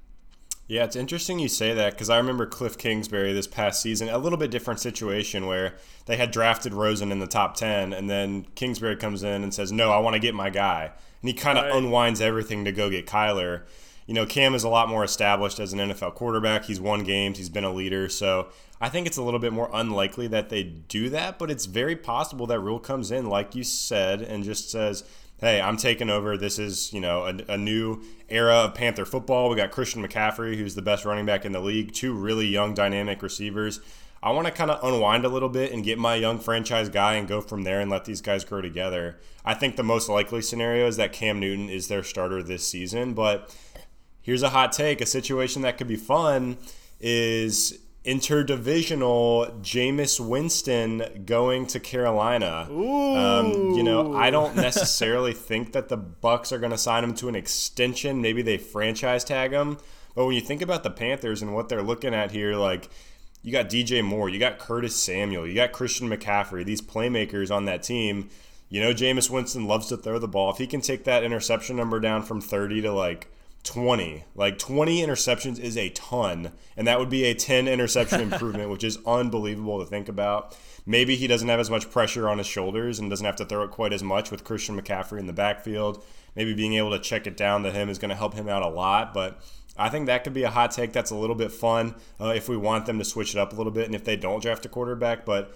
Yeah, 0.68 0.82
it's 0.82 0.96
interesting 0.96 1.38
you 1.38 1.48
say 1.48 1.74
that 1.74 1.92
because 1.92 2.10
I 2.10 2.16
remember 2.16 2.44
Cliff 2.44 2.76
Kingsbury 2.76 3.32
this 3.32 3.46
past 3.46 3.80
season, 3.80 4.08
a 4.08 4.18
little 4.18 4.38
bit 4.38 4.50
different 4.50 4.80
situation 4.80 5.46
where 5.46 5.74
they 6.06 6.16
had 6.16 6.32
drafted 6.32 6.74
Rosen 6.74 7.12
in 7.12 7.20
the 7.20 7.28
top 7.28 7.56
10, 7.56 7.92
and 7.92 8.10
then 8.10 8.46
Kingsbury 8.56 8.96
comes 8.96 9.22
in 9.22 9.44
and 9.44 9.54
says, 9.54 9.70
No, 9.70 9.92
I 9.92 9.98
want 9.98 10.14
to 10.14 10.20
get 10.20 10.34
my 10.34 10.50
guy. 10.50 10.90
And 11.22 11.28
he 11.28 11.34
kind 11.34 11.56
of 11.56 11.64
right. 11.64 11.76
unwinds 11.76 12.20
everything 12.20 12.64
to 12.64 12.72
go 12.72 12.90
get 12.90 13.06
Kyler. 13.06 13.62
You 14.06 14.14
know, 14.14 14.26
Cam 14.26 14.54
is 14.54 14.64
a 14.64 14.68
lot 14.68 14.88
more 14.88 15.04
established 15.04 15.60
as 15.60 15.72
an 15.72 15.78
NFL 15.78 16.14
quarterback. 16.14 16.64
He's 16.64 16.80
won 16.80 17.04
games, 17.04 17.38
he's 17.38 17.48
been 17.48 17.64
a 17.64 17.72
leader. 17.72 18.08
So 18.08 18.48
I 18.80 18.88
think 18.88 19.06
it's 19.06 19.16
a 19.16 19.22
little 19.22 19.40
bit 19.40 19.52
more 19.52 19.70
unlikely 19.72 20.26
that 20.28 20.48
they 20.48 20.64
do 20.64 21.08
that, 21.10 21.38
but 21.38 21.50
it's 21.50 21.66
very 21.66 21.96
possible 21.96 22.46
that 22.48 22.60
Rhule 22.60 22.80
comes 22.80 23.12
in, 23.12 23.28
like 23.28 23.54
you 23.54 23.62
said, 23.62 24.20
and 24.20 24.42
just 24.42 24.70
says, 24.70 25.04
hey, 25.38 25.60
I'm 25.60 25.76
taking 25.76 26.10
over. 26.10 26.36
This 26.36 26.58
is, 26.58 26.92
you 26.92 27.00
know, 27.00 27.24
a, 27.26 27.52
a, 27.52 27.58
new 27.58 28.02
era 28.28 28.54
of 28.54 28.74
Panther 28.74 29.04
football. 29.04 29.48
We 29.48 29.56
got 29.56 29.70
Christian 29.70 30.06
McCaffrey, 30.06 30.56
who's 30.56 30.74
the 30.74 30.82
best 30.82 31.04
running 31.04 31.26
back 31.26 31.44
in 31.44 31.52
the 31.52 31.60
league, 31.60 31.92
two 31.92 32.14
really 32.14 32.46
young, 32.46 32.74
dynamic 32.74 33.22
receivers. 33.22 33.80
I 34.22 34.30
want 34.30 34.46
to 34.46 34.52
kind 34.52 34.70
of 34.70 34.82
unwind 34.82 35.24
a 35.24 35.28
little 35.28 35.48
bit 35.48 35.72
and 35.72 35.84
get 35.84 35.98
my 35.98 36.14
young 36.14 36.38
franchise 36.38 36.88
guy 36.88 37.14
and 37.14 37.28
go 37.28 37.40
from 37.40 37.62
there 37.62 37.80
and 37.80 37.90
let 37.90 38.06
these 38.06 38.20
guys 38.20 38.44
grow 38.44 38.60
together. 38.60 39.18
I 39.44 39.54
think 39.54 39.76
the 39.76 39.82
most 39.82 40.08
likely 40.08 40.42
scenario 40.42 40.86
is 40.86 40.96
that 40.96 41.12
Cam 41.12 41.38
Newton 41.38 41.68
is 41.68 41.88
their 41.88 42.02
starter 42.02 42.42
this 42.42 42.66
season. 42.66 43.12
But 43.12 43.54
here's 44.22 44.42
a 44.42 44.48
hot 44.48 44.72
take 44.72 45.00
a 45.00 45.06
situation 45.06 45.62
that 45.62 45.76
could 45.76 45.86
be 45.86 45.96
fun 45.96 46.56
is 46.98 47.78
interdivisional 48.06 49.60
Jameis 49.62 50.20
Winston 50.20 51.24
going 51.26 51.66
to 51.66 51.80
Carolina. 51.80 52.68
Um, 52.70 53.72
you 53.72 53.82
know, 53.82 54.14
I 54.14 54.30
don't 54.30 54.54
necessarily 54.56 55.32
think 55.32 55.72
that 55.72 55.88
the 55.88 55.98
Bucs 55.98 56.52
are 56.52 56.58
going 56.58 56.70
to 56.70 56.78
sign 56.78 57.02
him 57.02 57.14
to 57.14 57.28
an 57.28 57.34
extension. 57.34 58.22
Maybe 58.22 58.42
they 58.42 58.58
franchise 58.58 59.24
tag 59.24 59.52
him. 59.52 59.78
But 60.14 60.26
when 60.26 60.34
you 60.34 60.40
think 60.40 60.62
about 60.62 60.84
the 60.84 60.90
Panthers 60.90 61.42
and 61.42 61.54
what 61.54 61.68
they're 61.68 61.82
looking 61.82 62.14
at 62.14 62.30
here, 62.30 62.54
like 62.54 62.88
you 63.42 63.50
got 63.50 63.68
DJ 63.68 64.04
Moore, 64.04 64.28
you 64.28 64.38
got 64.38 64.58
Curtis 64.58 64.94
Samuel, 64.94 65.46
you 65.46 65.54
got 65.54 65.72
Christian 65.72 66.08
McCaffrey, 66.08 66.64
these 66.64 66.80
playmakers 66.80 67.54
on 67.54 67.64
that 67.66 67.82
team. 67.82 68.30
You 68.68 68.80
know, 68.80 68.92
Jameis 68.92 69.30
Winston 69.30 69.66
loves 69.66 69.88
to 69.88 69.96
throw 69.96 70.18
the 70.18 70.28
ball. 70.28 70.50
If 70.50 70.58
he 70.58 70.66
can 70.66 70.80
take 70.80 71.04
that 71.04 71.22
interception 71.22 71.76
number 71.76 72.00
down 72.00 72.22
from 72.22 72.40
30 72.40 72.82
to 72.82 72.92
like 72.92 73.28
20. 73.66 74.24
Like 74.34 74.58
20 74.58 75.04
interceptions 75.04 75.58
is 75.58 75.76
a 75.76 75.90
ton, 75.90 76.52
and 76.76 76.86
that 76.86 76.98
would 76.98 77.10
be 77.10 77.24
a 77.24 77.34
10 77.34 77.68
interception 77.68 78.20
improvement, 78.32 78.70
which 78.70 78.84
is 78.84 78.98
unbelievable 79.04 79.78
to 79.80 79.86
think 79.86 80.08
about. 80.08 80.56
Maybe 80.86 81.16
he 81.16 81.26
doesn't 81.26 81.48
have 81.48 81.60
as 81.60 81.68
much 81.68 81.90
pressure 81.90 82.28
on 82.28 82.38
his 82.38 82.46
shoulders 82.46 82.98
and 82.98 83.10
doesn't 83.10 83.26
have 83.26 83.36
to 83.36 83.44
throw 83.44 83.64
it 83.64 83.72
quite 83.72 83.92
as 83.92 84.02
much 84.02 84.30
with 84.30 84.44
Christian 84.44 84.80
McCaffrey 84.80 85.18
in 85.18 85.26
the 85.26 85.32
backfield. 85.32 86.02
Maybe 86.36 86.54
being 86.54 86.74
able 86.74 86.92
to 86.92 86.98
check 86.98 87.26
it 87.26 87.36
down 87.36 87.64
to 87.64 87.72
him 87.72 87.88
is 87.88 87.98
going 87.98 88.10
to 88.10 88.14
help 88.14 88.34
him 88.34 88.48
out 88.48 88.62
a 88.62 88.68
lot, 88.68 89.12
but 89.12 89.42
I 89.76 89.88
think 89.88 90.06
that 90.06 90.24
could 90.24 90.32
be 90.32 90.44
a 90.44 90.50
hot 90.50 90.70
take 90.70 90.92
that's 90.92 91.10
a 91.10 91.16
little 91.16 91.36
bit 91.36 91.52
fun 91.52 91.96
uh, 92.20 92.28
if 92.28 92.48
we 92.48 92.56
want 92.56 92.86
them 92.86 92.98
to 92.98 93.04
switch 93.04 93.34
it 93.34 93.38
up 93.38 93.52
a 93.52 93.56
little 93.56 93.72
bit 93.72 93.86
and 93.86 93.94
if 93.94 94.04
they 94.04 94.16
don't 94.16 94.40
draft 94.40 94.64
a 94.64 94.68
quarterback. 94.68 95.24
But 95.24 95.54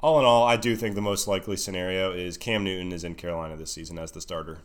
all 0.00 0.18
in 0.18 0.24
all, 0.24 0.44
I 0.44 0.56
do 0.56 0.76
think 0.76 0.94
the 0.94 1.00
most 1.00 1.26
likely 1.26 1.56
scenario 1.56 2.12
is 2.12 2.36
Cam 2.36 2.62
Newton 2.62 2.92
is 2.92 3.04
in 3.04 3.14
Carolina 3.14 3.56
this 3.56 3.72
season 3.72 3.98
as 3.98 4.12
the 4.12 4.20
starter. 4.20 4.58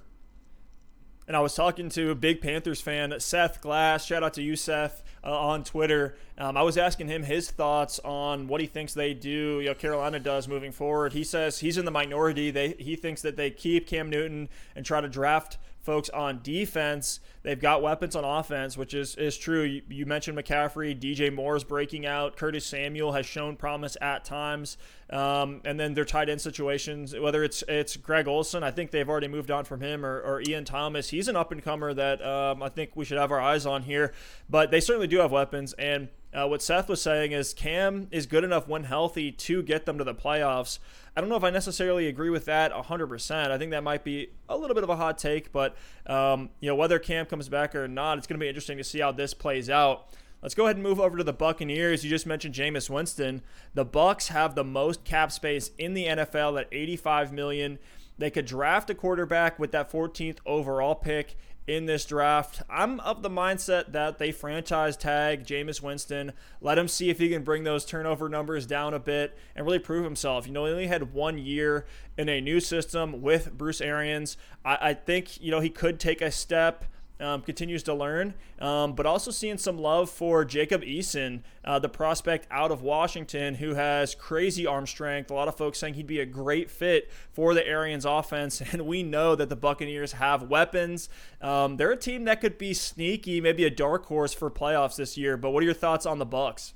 And 1.27 1.37
I 1.37 1.39
was 1.39 1.55
talking 1.55 1.89
to 1.89 2.11
a 2.11 2.15
big 2.15 2.41
Panthers 2.41 2.81
fan, 2.81 3.13
Seth 3.19 3.61
Glass. 3.61 4.05
Shout 4.05 4.23
out 4.23 4.33
to 4.33 4.41
you, 4.41 4.55
Seth, 4.55 5.03
uh, 5.23 5.31
on 5.31 5.63
Twitter. 5.63 6.15
Um, 6.37 6.57
I 6.57 6.63
was 6.63 6.77
asking 6.77 7.07
him 7.07 7.23
his 7.23 7.49
thoughts 7.49 7.99
on 8.03 8.47
what 8.47 8.59
he 8.59 8.67
thinks 8.67 8.93
they 8.93 9.13
do, 9.13 9.59
you 9.61 9.67
know, 9.67 9.73
Carolina 9.73 10.19
does 10.19 10.47
moving 10.47 10.71
forward. 10.71 11.13
He 11.13 11.23
says 11.23 11.59
he's 11.59 11.77
in 11.77 11.85
the 11.85 11.91
minority. 11.91 12.51
They 12.51 12.75
he 12.79 12.95
thinks 12.95 13.21
that 13.21 13.37
they 13.37 13.51
keep 13.51 13.87
Cam 13.87 14.09
Newton 14.09 14.49
and 14.75 14.85
try 14.85 14.99
to 14.99 15.07
draft 15.07 15.57
folks 15.83 16.09
on 16.09 16.39
defense. 16.41 17.19
They've 17.43 17.59
got 17.59 17.81
weapons 17.81 18.15
on 18.15 18.23
offense, 18.23 18.77
which 18.77 18.93
is, 18.93 19.15
is 19.15 19.37
true. 19.37 19.63
You, 19.63 19.81
you 19.89 20.05
mentioned 20.05 20.37
McCaffrey, 20.37 20.99
DJ 20.99 21.31
Moore's 21.33 21.65
breaking 21.65 22.05
out. 22.05 22.37
Curtis 22.37 22.65
Samuel 22.65 23.11
has 23.11 23.25
shown 23.25 23.57
promise 23.57 23.97
at 24.01 24.23
times. 24.23 24.77
Um, 25.09 25.61
and 25.65 25.77
then 25.77 25.93
their 25.93 26.05
tight 26.05 26.29
end 26.29 26.41
situations, 26.41 27.13
whether 27.15 27.43
it's 27.43 27.63
it's 27.67 27.97
Greg 27.97 28.27
Olsen, 28.27 28.63
I 28.63 28.71
think 28.71 28.91
they've 28.91 29.07
already 29.07 29.27
moved 29.27 29.51
on 29.51 29.65
from 29.65 29.81
him, 29.81 30.05
or, 30.05 30.21
or 30.21 30.41
Ian 30.47 30.65
Thomas. 30.65 31.09
He's 31.09 31.27
an 31.27 31.35
up 31.35 31.51
and 31.51 31.61
comer 31.61 31.93
that 31.93 32.25
um, 32.25 32.63
I 32.63 32.69
think 32.69 32.91
we 32.95 33.05
should 33.05 33.19
have 33.19 33.31
our 33.31 33.41
eyes 33.41 33.65
on 33.65 33.83
here. 33.83 34.13
But 34.49 34.71
they 34.71 34.79
certainly 34.79 35.07
do 35.07 35.19
have 35.19 35.31
weapons. 35.31 35.73
And 35.73 36.07
uh, 36.33 36.47
what 36.47 36.61
Seth 36.61 36.89
was 36.89 37.01
saying 37.01 37.31
is 37.31 37.53
Cam 37.53 38.07
is 38.11 38.25
good 38.25 38.43
enough 38.43 38.67
when 38.67 38.85
healthy 38.85 39.31
to 39.31 39.61
get 39.61 39.85
them 39.85 39.97
to 39.97 40.03
the 40.03 40.15
playoffs. 40.15 40.79
I 41.15 41.21
don't 41.21 41.29
know 41.29 41.35
if 41.35 41.43
I 41.43 41.51
necessarily 41.51 42.07
agree 42.07 42.29
with 42.29 42.45
that 42.45 42.71
100%. 42.71 43.51
I 43.51 43.57
think 43.57 43.71
that 43.71 43.83
might 43.83 44.03
be 44.03 44.29
a 44.49 44.57
little 44.57 44.73
bit 44.73 44.83
of 44.83 44.89
a 44.89 44.95
hot 44.95 45.17
take, 45.17 45.51
but 45.51 45.75
um, 46.07 46.49
you 46.59 46.67
know 46.69 46.75
whether 46.75 46.97
Cam 46.97 47.25
comes 47.27 47.49
back 47.49 47.75
or 47.75 47.87
not, 47.87 48.17
it's 48.17 48.25
going 48.25 48.39
to 48.39 48.43
be 48.43 48.47
interesting 48.47 48.77
to 48.77 48.83
see 48.83 48.99
how 48.99 49.11
this 49.11 49.33
plays 49.33 49.69
out. 49.69 50.07
Let's 50.41 50.55
go 50.55 50.65
ahead 50.65 50.75
and 50.75 50.83
move 50.83 50.99
over 50.99 51.17
to 51.17 51.23
the 51.23 51.31
Buccaneers. 51.31 52.03
You 52.03 52.09
just 52.09 52.25
mentioned 52.25 52.53
Jameis 52.53 52.89
Winston. 52.89 53.43
The 53.75 53.85
Bucs 53.85 54.27
have 54.27 54.55
the 54.55 54.63
most 54.63 55.05
cap 55.05 55.31
space 55.31 55.71
in 55.77 55.93
the 55.93 56.05
NFL 56.05 56.59
at 56.59 56.67
85 56.69 57.31
million. 57.31 57.79
They 58.17 58.29
could 58.29 58.45
draft 58.45 58.89
a 58.89 58.95
quarterback 58.95 59.57
with 59.57 59.71
that 59.71 59.91
14th 59.91 60.39
overall 60.45 60.95
pick 60.95 61.37
in 61.65 61.85
this 61.85 62.05
draft. 62.05 62.61
I'm 62.69 62.99
of 63.01 63.21
the 63.21 63.29
mindset 63.29 63.91
that 63.93 64.17
they 64.17 64.31
franchise 64.31 64.97
tag 64.97 65.45
Jameis 65.45 65.81
Winston, 65.81 66.33
let 66.61 66.77
him 66.77 66.87
see 66.87 67.09
if 67.09 67.19
he 67.19 67.29
can 67.29 67.43
bring 67.43 67.63
those 67.63 67.85
turnover 67.85 68.27
numbers 68.27 68.65
down 68.65 68.93
a 68.93 68.99
bit 68.99 69.37
and 69.55 69.65
really 69.65 69.79
prove 69.79 70.03
himself. 70.03 70.45
You 70.45 70.53
know, 70.53 70.65
he 70.65 70.71
only 70.71 70.87
had 70.87 71.13
one 71.13 71.37
year 71.37 71.85
in 72.17 72.29
a 72.29 72.41
new 72.41 72.59
system 72.59 73.21
with 73.21 73.57
Bruce 73.57 73.81
Arians. 73.81 74.37
I, 74.65 74.77
I 74.81 74.93
think, 74.93 75.41
you 75.41 75.51
know, 75.51 75.61
he 75.61 75.69
could 75.69 75.99
take 75.99 76.21
a 76.21 76.31
step 76.31 76.85
um, 77.19 77.41
continues 77.41 77.83
to 77.83 77.93
learn, 77.93 78.33
um, 78.59 78.93
but 78.93 79.05
also 79.05 79.31
seeing 79.31 79.57
some 79.57 79.77
love 79.77 80.09
for 80.09 80.43
Jacob 80.43 80.81
Eason, 80.81 81.41
uh, 81.63 81.79
the 81.79 81.89
prospect 81.89 82.47
out 82.51 82.71
of 82.71 82.81
Washington, 82.81 83.55
who 83.55 83.75
has 83.75 84.15
crazy 84.15 84.65
arm 84.65 84.85
strength. 84.87 85.31
A 85.31 85.33
lot 85.33 85.47
of 85.47 85.55
folks 85.55 85.79
saying 85.79 85.93
he'd 85.93 86.07
be 86.07 86.19
a 86.19 86.25
great 86.25 86.69
fit 86.69 87.11
for 87.31 87.53
the 87.53 87.65
Arians 87.65 88.05
offense, 88.05 88.61
and 88.71 88.85
we 88.85 89.03
know 89.03 89.35
that 89.35 89.49
the 89.49 89.55
Buccaneers 89.55 90.13
have 90.13 90.43
weapons. 90.43 91.09
Um, 91.41 91.77
they're 91.77 91.91
a 91.91 91.97
team 91.97 92.25
that 92.25 92.41
could 92.41 92.57
be 92.57 92.73
sneaky, 92.73 93.39
maybe 93.41 93.65
a 93.65 93.69
dark 93.69 94.05
horse 94.05 94.33
for 94.33 94.49
playoffs 94.49 94.95
this 94.95 95.17
year. 95.17 95.37
But 95.37 95.51
what 95.51 95.63
are 95.63 95.65
your 95.65 95.73
thoughts 95.73 96.05
on 96.05 96.19
the 96.19 96.25
Bucs? 96.25 96.73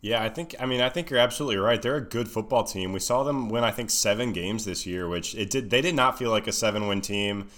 Yeah, 0.00 0.22
I 0.22 0.28
think 0.28 0.54
I 0.60 0.66
mean 0.66 0.80
I 0.80 0.88
think 0.88 1.10
you're 1.10 1.18
absolutely 1.18 1.56
right. 1.56 1.80
They're 1.80 1.96
a 1.96 2.00
good 2.00 2.28
football 2.28 2.62
team. 2.62 2.92
We 2.92 3.00
saw 3.00 3.24
them 3.24 3.48
win 3.48 3.64
I 3.64 3.72
think 3.72 3.90
7 3.90 4.32
games 4.32 4.64
this 4.64 4.86
year, 4.86 5.08
which 5.08 5.34
it 5.34 5.50
did 5.50 5.70
they 5.70 5.80
did 5.80 5.94
not 5.94 6.18
feel 6.18 6.30
like 6.30 6.46
a 6.46 6.50
7-win 6.50 7.00
team. 7.00 7.48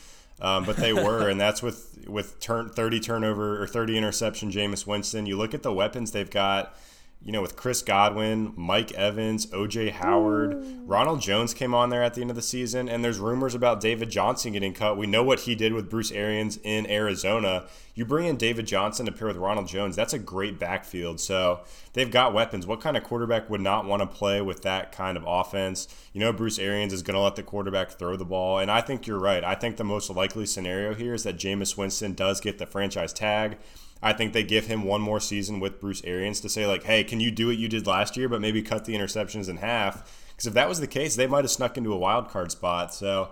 Um, 0.41 0.65
but 0.65 0.77
they 0.77 0.93
were, 0.93 1.29
and 1.29 1.41
that's 1.41 1.63
with 1.63 2.07
with 2.07 2.39
turn, 2.41 2.71
30 2.71 3.01
turnover 3.01 3.63
or 3.63 3.67
30 3.67 3.97
interception. 3.97 4.51
Jameis 4.51 4.87
Winston. 4.87 5.27
You 5.27 5.37
look 5.37 5.55
at 5.55 5.63
the 5.63 5.73
weapons 5.73 6.13
they've 6.13 6.31
got. 6.31 6.75
You 7.21 7.33
know, 7.33 7.43
with 7.43 7.57
Chris 7.57 7.83
Godwin, 7.83 8.55
Mike 8.57 8.93
Evans, 8.93 9.47
OJ 9.47 9.91
Howard, 9.91 10.55
Ooh. 10.55 10.83
Ronald 10.87 11.21
Jones 11.21 11.53
came 11.53 11.75
on 11.75 11.91
there 11.91 12.03
at 12.03 12.15
the 12.15 12.21
end 12.21 12.31
of 12.31 12.37
the 12.37 12.43
season, 12.43 12.89
and 12.89 13.05
there's 13.05 13.19
rumors 13.19 13.55
about 13.55 13.81
David 13.81 14.09
Johnson 14.09 14.53
getting 14.53 14.73
cut. 14.73 14.97
We 14.97 15.07
know 15.07 15.23
what 15.23 15.41
he 15.41 15.55
did 15.55 15.73
with 15.73 15.91
Bruce 15.91 16.13
Arians 16.13 16.59
in 16.63 16.89
Arizona. 16.89 17.67
You 17.95 18.07
bring 18.07 18.27
in 18.27 18.37
David 18.37 18.67
Johnson 18.67 19.05
to 19.07 19.13
pair 19.13 19.27
with 19.27 19.37
Ronald 19.37 19.67
Jones, 19.67 19.97
that's 19.97 20.13
a 20.13 20.19
great 20.19 20.61
backfield. 20.61 21.19
So 21.19 21.63
they've 21.93 22.11
got 22.11 22.33
weapons. 22.33 22.67
What 22.67 22.81
kind 22.81 22.97
of 22.97 23.03
quarterback 23.03 23.51
would 23.51 23.61
not 23.61 23.85
want 23.85 24.01
to 24.01 24.07
play 24.07 24.41
with 24.41 24.63
that 24.63 24.93
kind 24.93 25.17
of 25.17 25.25
offense? 25.27 25.89
You 26.13 26.21
know, 26.21 26.33
Bruce 26.33 26.61
Arians 26.61 26.93
is 26.93 27.03
going 27.03 27.17
to 27.17 27.21
let 27.21 27.35
the 27.35 27.43
quarterback 27.43 27.91
throw 27.91 28.17
the 28.17 28.25
ball. 28.25 28.61
And 28.61 28.71
I 28.71 28.81
think 28.81 29.09
you're 29.09 29.19
right. 29.19 29.43
I 29.43 29.57
think 29.57 29.77
the 29.77 29.85
most 29.85 30.09
likely 30.09 30.47
scenario 30.47 30.95
here 30.95 31.13
is 31.13 31.25
that 31.25 31.37
Jameis 31.37 31.77
Winston 31.77 32.15
does 32.15 32.41
get 32.41 32.59
the 32.59 32.67
franchise 32.67 33.13
tag. 33.13 33.59
I 34.03 34.13
think 34.13 34.33
they 34.33 34.45
give 34.45 34.67
him 34.67 34.85
one 34.85 35.01
more 35.01 35.21
season 35.21 35.61
with 35.61 35.81
Bruce 35.81 36.03
Arians 36.05 36.41
to 36.41 36.49
say, 36.49 36.67
like, 36.67 36.85
hey, 36.85 37.05
can 37.05 37.21
you 37.21 37.31
do 37.31 37.49
what 37.49 37.57
you 37.57 37.69
did 37.69 37.87
last 37.87 38.17
year, 38.17 38.29
but 38.29 38.41
maybe 38.41 38.63
cut 38.63 38.85
the 38.85 38.95
interceptions 38.95 39.49
in 39.49 39.57
half? 39.57 40.29
Because 40.31 40.47
if 40.47 40.55
that 40.55 40.69
was 40.69 40.81
the 40.81 40.87
case, 40.87 41.17
they 41.17 41.27
might 41.27 41.45
have 41.45 41.51
snuck 41.51 41.77
into 41.77 41.93
a 41.93 41.99
wild 41.99 42.29
card 42.29 42.53
spot. 42.53 42.95
So, 42.95 43.31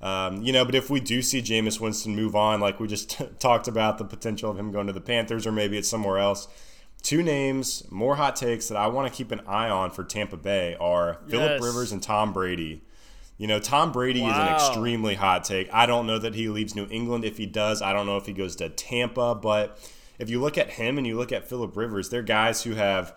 um, 0.00 0.42
you 0.42 0.52
know, 0.52 0.64
but 0.64 0.74
if 0.74 0.90
we 0.90 0.98
do 0.98 1.22
see 1.22 1.40
Jameis 1.40 1.80
Winston 1.80 2.16
move 2.16 2.34
on, 2.34 2.60
like 2.60 2.80
we 2.80 2.88
just 2.88 3.10
t- 3.10 3.28
talked 3.38 3.68
about 3.68 3.98
the 3.98 4.04
potential 4.04 4.50
of 4.50 4.58
him 4.58 4.72
going 4.72 4.88
to 4.88 4.92
the 4.92 5.00
Panthers 5.00 5.46
or 5.46 5.52
maybe 5.52 5.78
it's 5.78 5.88
somewhere 5.88 6.18
else, 6.18 6.48
two 7.02 7.22
names, 7.22 7.84
more 7.90 8.16
hot 8.16 8.34
takes 8.34 8.68
that 8.68 8.76
I 8.76 8.88
want 8.88 9.12
to 9.12 9.16
keep 9.16 9.30
an 9.30 9.40
eye 9.46 9.68
on 9.68 9.90
for 9.90 10.04
Tampa 10.04 10.36
Bay 10.36 10.76
are 10.80 11.18
yes. 11.22 11.30
Philip 11.30 11.62
Rivers 11.62 11.92
and 11.92 12.02
Tom 12.02 12.32
Brady. 12.32 12.82
You 13.36 13.46
know, 13.46 13.60
Tom 13.60 13.92
Brady 13.92 14.22
wow. 14.22 14.30
is 14.30 14.36
an 14.36 14.48
extremely 14.48 15.14
hot 15.14 15.44
take. 15.44 15.72
I 15.72 15.86
don't 15.86 16.08
know 16.08 16.18
that 16.18 16.34
he 16.34 16.48
leaves 16.48 16.74
New 16.74 16.88
England. 16.90 17.24
If 17.24 17.36
he 17.36 17.46
does, 17.46 17.80
I 17.80 17.92
don't 17.92 18.04
know 18.04 18.16
if 18.16 18.26
he 18.26 18.32
goes 18.32 18.56
to 18.56 18.68
Tampa. 18.68 19.36
But 19.36 19.78
if 20.18 20.28
you 20.30 20.40
look 20.40 20.58
at 20.58 20.70
him 20.70 20.98
and 20.98 21.06
you 21.06 21.16
look 21.16 21.32
at 21.32 21.48
Philip 21.48 21.76
Rivers, 21.76 22.08
they're 22.08 22.22
guys 22.22 22.62
who 22.64 22.74
have 22.74 23.14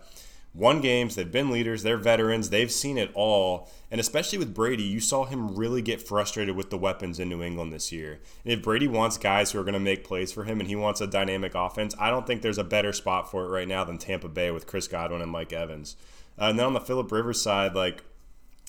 won 0.54 0.80
games, 0.80 1.14
they've 1.14 1.32
been 1.32 1.50
leaders, 1.50 1.82
they're 1.82 1.96
veterans, 1.96 2.50
they've 2.50 2.70
seen 2.70 2.98
it 2.98 3.10
all. 3.14 3.70
And 3.90 4.00
especially 4.00 4.38
with 4.38 4.54
Brady, 4.54 4.82
you 4.82 5.00
saw 5.00 5.24
him 5.24 5.56
really 5.56 5.82
get 5.82 6.06
frustrated 6.06 6.56
with 6.56 6.70
the 6.70 6.78
weapons 6.78 7.18
in 7.18 7.28
New 7.28 7.42
England 7.42 7.72
this 7.72 7.90
year. 7.90 8.20
And 8.44 8.52
if 8.52 8.62
Brady 8.62 8.88
wants 8.88 9.16
guys 9.16 9.50
who 9.50 9.60
are 9.60 9.64
going 9.64 9.74
to 9.74 9.80
make 9.80 10.04
plays 10.04 10.30
for 10.32 10.44
him 10.44 10.60
and 10.60 10.68
he 10.68 10.76
wants 10.76 11.00
a 11.00 11.06
dynamic 11.06 11.54
offense, 11.54 11.94
I 11.98 12.10
don't 12.10 12.26
think 12.26 12.42
there's 12.42 12.58
a 12.58 12.64
better 12.64 12.92
spot 12.92 13.30
for 13.30 13.44
it 13.44 13.48
right 13.48 13.68
now 13.68 13.84
than 13.84 13.98
Tampa 13.98 14.28
Bay 14.28 14.50
with 14.50 14.66
Chris 14.66 14.88
Godwin 14.88 15.22
and 15.22 15.30
Mike 15.30 15.52
Evans. 15.52 15.96
Uh, 16.38 16.46
and 16.46 16.58
then 16.58 16.66
on 16.66 16.74
the 16.74 16.80
Philip 16.80 17.10
Rivers 17.10 17.40
side, 17.40 17.74
like, 17.74 18.04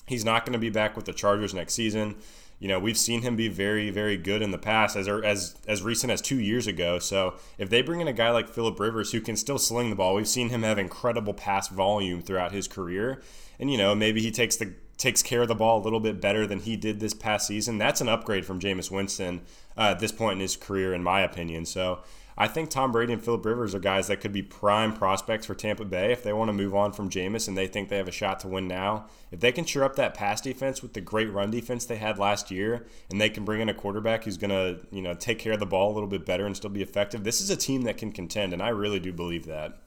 he's 0.06 0.24
not 0.24 0.44
going 0.44 0.52
to 0.54 0.58
be 0.58 0.70
back 0.70 0.96
with 0.96 1.06
the 1.06 1.12
Chargers 1.12 1.54
next 1.54 1.74
season 1.74 2.16
you 2.64 2.68
know 2.68 2.78
we've 2.78 2.96
seen 2.96 3.20
him 3.20 3.36
be 3.36 3.48
very 3.48 3.90
very 3.90 4.16
good 4.16 4.40
in 4.40 4.50
the 4.50 4.56
past 4.56 4.96
as 4.96 5.06
as 5.06 5.54
as 5.68 5.82
recent 5.82 6.10
as 6.10 6.22
two 6.22 6.40
years 6.40 6.66
ago. 6.66 6.98
So 6.98 7.34
if 7.58 7.68
they 7.68 7.82
bring 7.82 8.00
in 8.00 8.08
a 8.08 8.12
guy 8.14 8.30
like 8.30 8.48
philip 8.48 8.80
rivers 8.80 9.12
who 9.12 9.20
can 9.20 9.36
still 9.36 9.58
sling 9.58 9.90
the 9.90 9.96
ball 9.96 10.14
we've 10.14 10.26
seen 10.26 10.48
him 10.48 10.62
have 10.62 10.78
incredible 10.78 11.34
pass 11.34 11.68
volume 11.68 12.22
throughout 12.22 12.52
his 12.52 12.66
career. 12.66 13.20
And 13.60 13.70
you 13.70 13.76
know 13.76 13.94
maybe 13.94 14.22
he 14.22 14.30
takes 14.30 14.56
the 14.56 14.72
takes 14.96 15.22
care 15.22 15.42
of 15.42 15.48
the 15.48 15.54
ball 15.54 15.78
a 15.78 15.84
little 15.84 16.00
bit 16.00 16.22
better 16.22 16.46
than 16.46 16.60
he 16.60 16.74
did 16.74 17.00
this 17.00 17.12
past 17.12 17.46
season. 17.46 17.76
That's 17.76 18.00
an 18.00 18.08
upgrade 18.08 18.46
from 18.46 18.60
Jameis 18.60 18.90
Winston 18.90 19.42
uh, 19.76 19.90
at 19.90 19.98
this 19.98 20.12
point 20.12 20.36
in 20.36 20.40
his 20.40 20.56
career 20.56 20.94
in 20.94 21.02
my 21.02 21.20
opinion. 21.20 21.66
So 21.66 21.98
I 22.36 22.48
think 22.48 22.68
Tom 22.68 22.90
Brady 22.90 23.12
and 23.12 23.22
Philip 23.22 23.44
Rivers 23.44 23.74
are 23.74 23.80
guys 23.80 24.08
that 24.08 24.20
could 24.20 24.32
be 24.32 24.42
prime 24.42 24.92
prospects 24.92 25.46
for 25.46 25.54
Tampa 25.54 25.84
Bay 25.84 26.12
if 26.12 26.22
they 26.22 26.32
want 26.32 26.48
to 26.48 26.52
move 26.52 26.74
on 26.74 26.92
from 26.92 27.08
Jameis 27.08 27.46
and 27.46 27.56
they 27.56 27.68
think 27.68 27.88
they 27.88 27.96
have 27.96 28.08
a 28.08 28.12
shot 28.12 28.40
to 28.40 28.48
win 28.48 28.66
now. 28.66 29.06
If 29.30 29.40
they 29.40 29.52
can 29.52 29.64
cheer 29.64 29.84
up 29.84 29.96
that 29.96 30.14
pass 30.14 30.40
defense 30.40 30.82
with 30.82 30.94
the 30.94 31.00
great 31.00 31.32
run 31.32 31.50
defense 31.50 31.84
they 31.84 31.96
had 31.96 32.18
last 32.18 32.50
year, 32.50 32.86
and 33.10 33.20
they 33.20 33.30
can 33.30 33.44
bring 33.44 33.60
in 33.60 33.68
a 33.68 33.74
quarterback 33.74 34.24
who's 34.24 34.36
going 34.36 34.50
to 34.50 34.84
you 34.90 35.02
know 35.02 35.14
take 35.14 35.38
care 35.38 35.52
of 35.52 35.60
the 35.60 35.66
ball 35.66 35.92
a 35.92 35.94
little 35.94 36.08
bit 36.08 36.26
better 36.26 36.46
and 36.46 36.56
still 36.56 36.70
be 36.70 36.82
effective, 36.82 37.24
this 37.24 37.40
is 37.40 37.50
a 37.50 37.56
team 37.56 37.82
that 37.82 37.98
can 37.98 38.10
contend, 38.10 38.52
and 38.52 38.62
I 38.62 38.70
really 38.70 39.00
do 39.00 39.12
believe 39.12 39.46
that. 39.46 39.78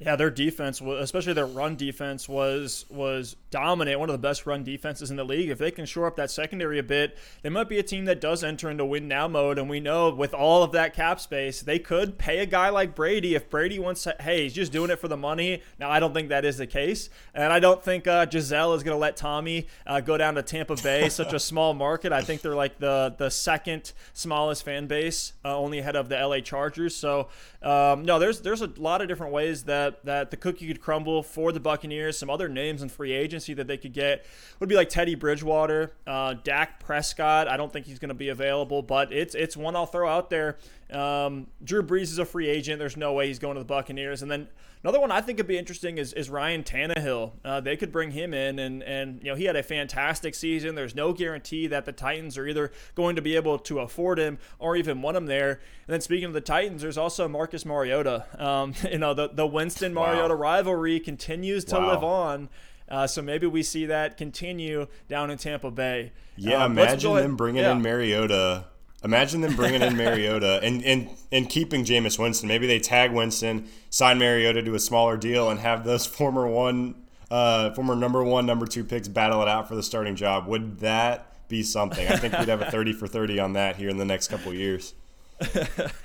Yeah, 0.00 0.16
their 0.16 0.30
defense, 0.30 0.80
especially 0.80 1.34
their 1.34 1.44
run 1.44 1.76
defense, 1.76 2.26
was 2.26 2.86
was 2.88 3.36
dominant. 3.50 4.00
One 4.00 4.08
of 4.08 4.14
the 4.14 4.18
best 4.18 4.46
run 4.46 4.64
defenses 4.64 5.10
in 5.10 5.16
the 5.16 5.24
league. 5.24 5.50
If 5.50 5.58
they 5.58 5.70
can 5.70 5.84
shore 5.84 6.06
up 6.06 6.16
that 6.16 6.30
secondary 6.30 6.78
a 6.78 6.82
bit, 6.82 7.18
they 7.42 7.50
might 7.50 7.68
be 7.68 7.78
a 7.78 7.82
team 7.82 8.06
that 8.06 8.18
does 8.18 8.42
enter 8.42 8.70
into 8.70 8.86
win 8.86 9.08
now 9.08 9.28
mode. 9.28 9.58
And 9.58 9.68
we 9.68 9.78
know 9.78 10.08
with 10.08 10.32
all 10.32 10.62
of 10.62 10.72
that 10.72 10.94
cap 10.94 11.20
space, 11.20 11.60
they 11.60 11.78
could 11.78 12.16
pay 12.16 12.38
a 12.38 12.46
guy 12.46 12.70
like 12.70 12.94
Brady 12.94 13.34
if 13.34 13.50
Brady 13.50 13.78
wants. 13.78 14.04
To, 14.04 14.16
hey, 14.20 14.44
he's 14.44 14.54
just 14.54 14.72
doing 14.72 14.90
it 14.90 14.98
for 14.98 15.08
the 15.08 15.18
money. 15.18 15.62
Now 15.78 15.90
I 15.90 16.00
don't 16.00 16.14
think 16.14 16.30
that 16.30 16.46
is 16.46 16.56
the 16.56 16.66
case, 16.66 17.10
and 17.34 17.52
I 17.52 17.60
don't 17.60 17.84
think 17.84 18.06
uh, 18.06 18.24
Gisele 18.24 18.72
is 18.72 18.82
going 18.82 18.94
to 18.94 18.98
let 18.98 19.18
Tommy 19.18 19.66
uh, 19.86 20.00
go 20.00 20.16
down 20.16 20.34
to 20.36 20.42
Tampa 20.42 20.76
Bay, 20.76 21.08
such 21.10 21.34
a 21.34 21.38
small 21.38 21.74
market. 21.74 22.10
I 22.10 22.22
think 22.22 22.40
they're 22.40 22.54
like 22.54 22.78
the 22.78 23.14
the 23.18 23.28
second 23.28 23.92
smallest 24.14 24.64
fan 24.64 24.86
base, 24.86 25.34
uh, 25.44 25.54
only 25.58 25.78
ahead 25.78 25.94
of 25.94 26.08
the 26.08 26.16
LA 26.16 26.40
Chargers. 26.40 26.96
So 26.96 27.28
um, 27.60 28.06
no, 28.06 28.18
there's 28.18 28.40
there's 28.40 28.62
a 28.62 28.70
lot 28.78 29.02
of 29.02 29.08
different 29.08 29.34
ways 29.34 29.64
that 29.90 30.04
that 30.04 30.30
the 30.30 30.36
cookie 30.36 30.66
could 30.66 30.80
crumble 30.80 31.22
for 31.22 31.52
the 31.52 31.60
Buccaneers. 31.60 32.18
Some 32.18 32.30
other 32.30 32.48
names 32.48 32.82
in 32.82 32.88
free 32.88 33.12
agency 33.12 33.54
that 33.54 33.66
they 33.66 33.76
could 33.76 33.92
get 33.92 34.24
would 34.58 34.68
be 34.68 34.74
like 34.74 34.88
Teddy 34.88 35.14
Bridgewater, 35.14 35.92
uh, 36.06 36.34
Dak 36.44 36.80
Prescott. 36.80 37.48
I 37.48 37.56
don't 37.56 37.72
think 37.72 37.86
he's 37.86 37.98
going 37.98 38.10
to 38.10 38.14
be 38.14 38.28
available, 38.28 38.82
but 38.82 39.12
it's 39.12 39.34
it's 39.34 39.56
one 39.56 39.76
I'll 39.76 39.86
throw 39.86 40.08
out 40.08 40.30
there. 40.30 40.58
Um, 40.92 41.46
Drew 41.62 41.82
Brees 41.82 42.04
is 42.04 42.18
a 42.18 42.24
free 42.24 42.48
agent. 42.48 42.78
There's 42.78 42.96
no 42.96 43.12
way 43.12 43.28
he's 43.28 43.38
going 43.38 43.54
to 43.54 43.60
the 43.60 43.66
Buccaneers. 43.66 44.22
And 44.22 44.30
then 44.30 44.48
another 44.82 45.00
one 45.00 45.10
I 45.10 45.20
think 45.20 45.38
could 45.38 45.46
be 45.46 45.58
interesting 45.58 45.98
is, 45.98 46.12
is 46.12 46.28
Ryan 46.28 46.62
Tannehill. 46.62 47.32
Uh, 47.44 47.60
they 47.60 47.76
could 47.76 47.92
bring 47.92 48.10
him 48.10 48.34
in, 48.34 48.58
and 48.58 48.82
and 48.82 49.22
you 49.22 49.30
know 49.30 49.36
he 49.36 49.44
had 49.44 49.56
a 49.56 49.62
fantastic 49.62 50.34
season. 50.34 50.74
There's 50.74 50.94
no 50.94 51.12
guarantee 51.12 51.66
that 51.68 51.84
the 51.84 51.92
Titans 51.92 52.36
are 52.36 52.46
either 52.46 52.72
going 52.94 53.16
to 53.16 53.22
be 53.22 53.36
able 53.36 53.58
to 53.60 53.80
afford 53.80 54.18
him 54.18 54.38
or 54.58 54.76
even 54.76 55.02
want 55.02 55.16
him 55.16 55.26
there. 55.26 55.50
And 55.50 55.94
then 55.94 56.00
speaking 56.00 56.26
of 56.26 56.32
the 56.32 56.40
Titans, 56.40 56.82
there's 56.82 56.98
also 56.98 57.28
Marcus 57.28 57.64
Mariota. 57.64 58.26
Um, 58.38 58.74
you 58.90 58.98
know 58.98 59.14
the 59.14 59.28
the 59.28 59.46
Winston 59.46 59.94
Mariota 59.94 60.34
wow. 60.34 60.40
rivalry 60.40 61.00
continues 61.00 61.64
to 61.66 61.76
wow. 61.76 61.88
live 61.88 62.04
on. 62.04 62.48
Uh, 62.88 63.06
so 63.06 63.22
maybe 63.22 63.46
we 63.46 63.62
see 63.62 63.86
that 63.86 64.16
continue 64.16 64.88
down 65.08 65.30
in 65.30 65.38
Tampa 65.38 65.70
Bay. 65.70 66.10
Yeah, 66.36 66.64
Um, 66.64 66.72
imagine 66.72 67.14
them 67.14 67.36
bringing 67.36 67.62
yeah. 67.62 67.72
in 67.72 67.82
Mariota. 67.82 68.64
Imagine 69.02 69.40
them 69.40 69.56
bringing 69.56 69.82
in 69.82 69.96
Mariota 69.96 70.60
and, 70.62 70.82
and, 70.84 71.08
and 71.32 71.48
keeping 71.48 71.84
Jameis 71.84 72.18
Winston. 72.18 72.48
Maybe 72.48 72.66
they 72.66 72.78
tag 72.78 73.12
Winston, 73.12 73.68
sign 73.88 74.18
Mariota 74.18 74.62
to 74.62 74.74
a 74.74 74.80
smaller 74.80 75.16
deal, 75.16 75.50
and 75.50 75.60
have 75.60 75.84
those 75.84 76.06
former 76.18 76.46
one, 76.46 76.94
uh, 77.30 77.70
former 77.72 77.96
number 77.96 78.22
one, 78.22 78.46
number 78.46 78.66
two 78.66 78.84
picks 78.84 79.08
battle 79.08 79.42
it 79.42 79.48
out 79.48 79.68
for 79.68 79.74
the 79.74 79.82
starting 79.82 80.16
job. 80.16 80.46
Would 80.46 80.80
that 80.80 81.26
be 81.48 81.62
something? 81.62 82.06
I 82.06 82.16
think 82.16 82.38
we'd 82.38 82.48
have 82.48 82.62
a 82.62 82.70
thirty 82.70 82.92
for 82.92 83.06
thirty 83.06 83.40
on 83.40 83.54
that 83.54 83.76
here 83.76 83.88
in 83.88 83.96
the 83.96 84.04
next 84.04 84.28
couple 84.28 84.52
of 84.52 84.58
years. 84.58 84.94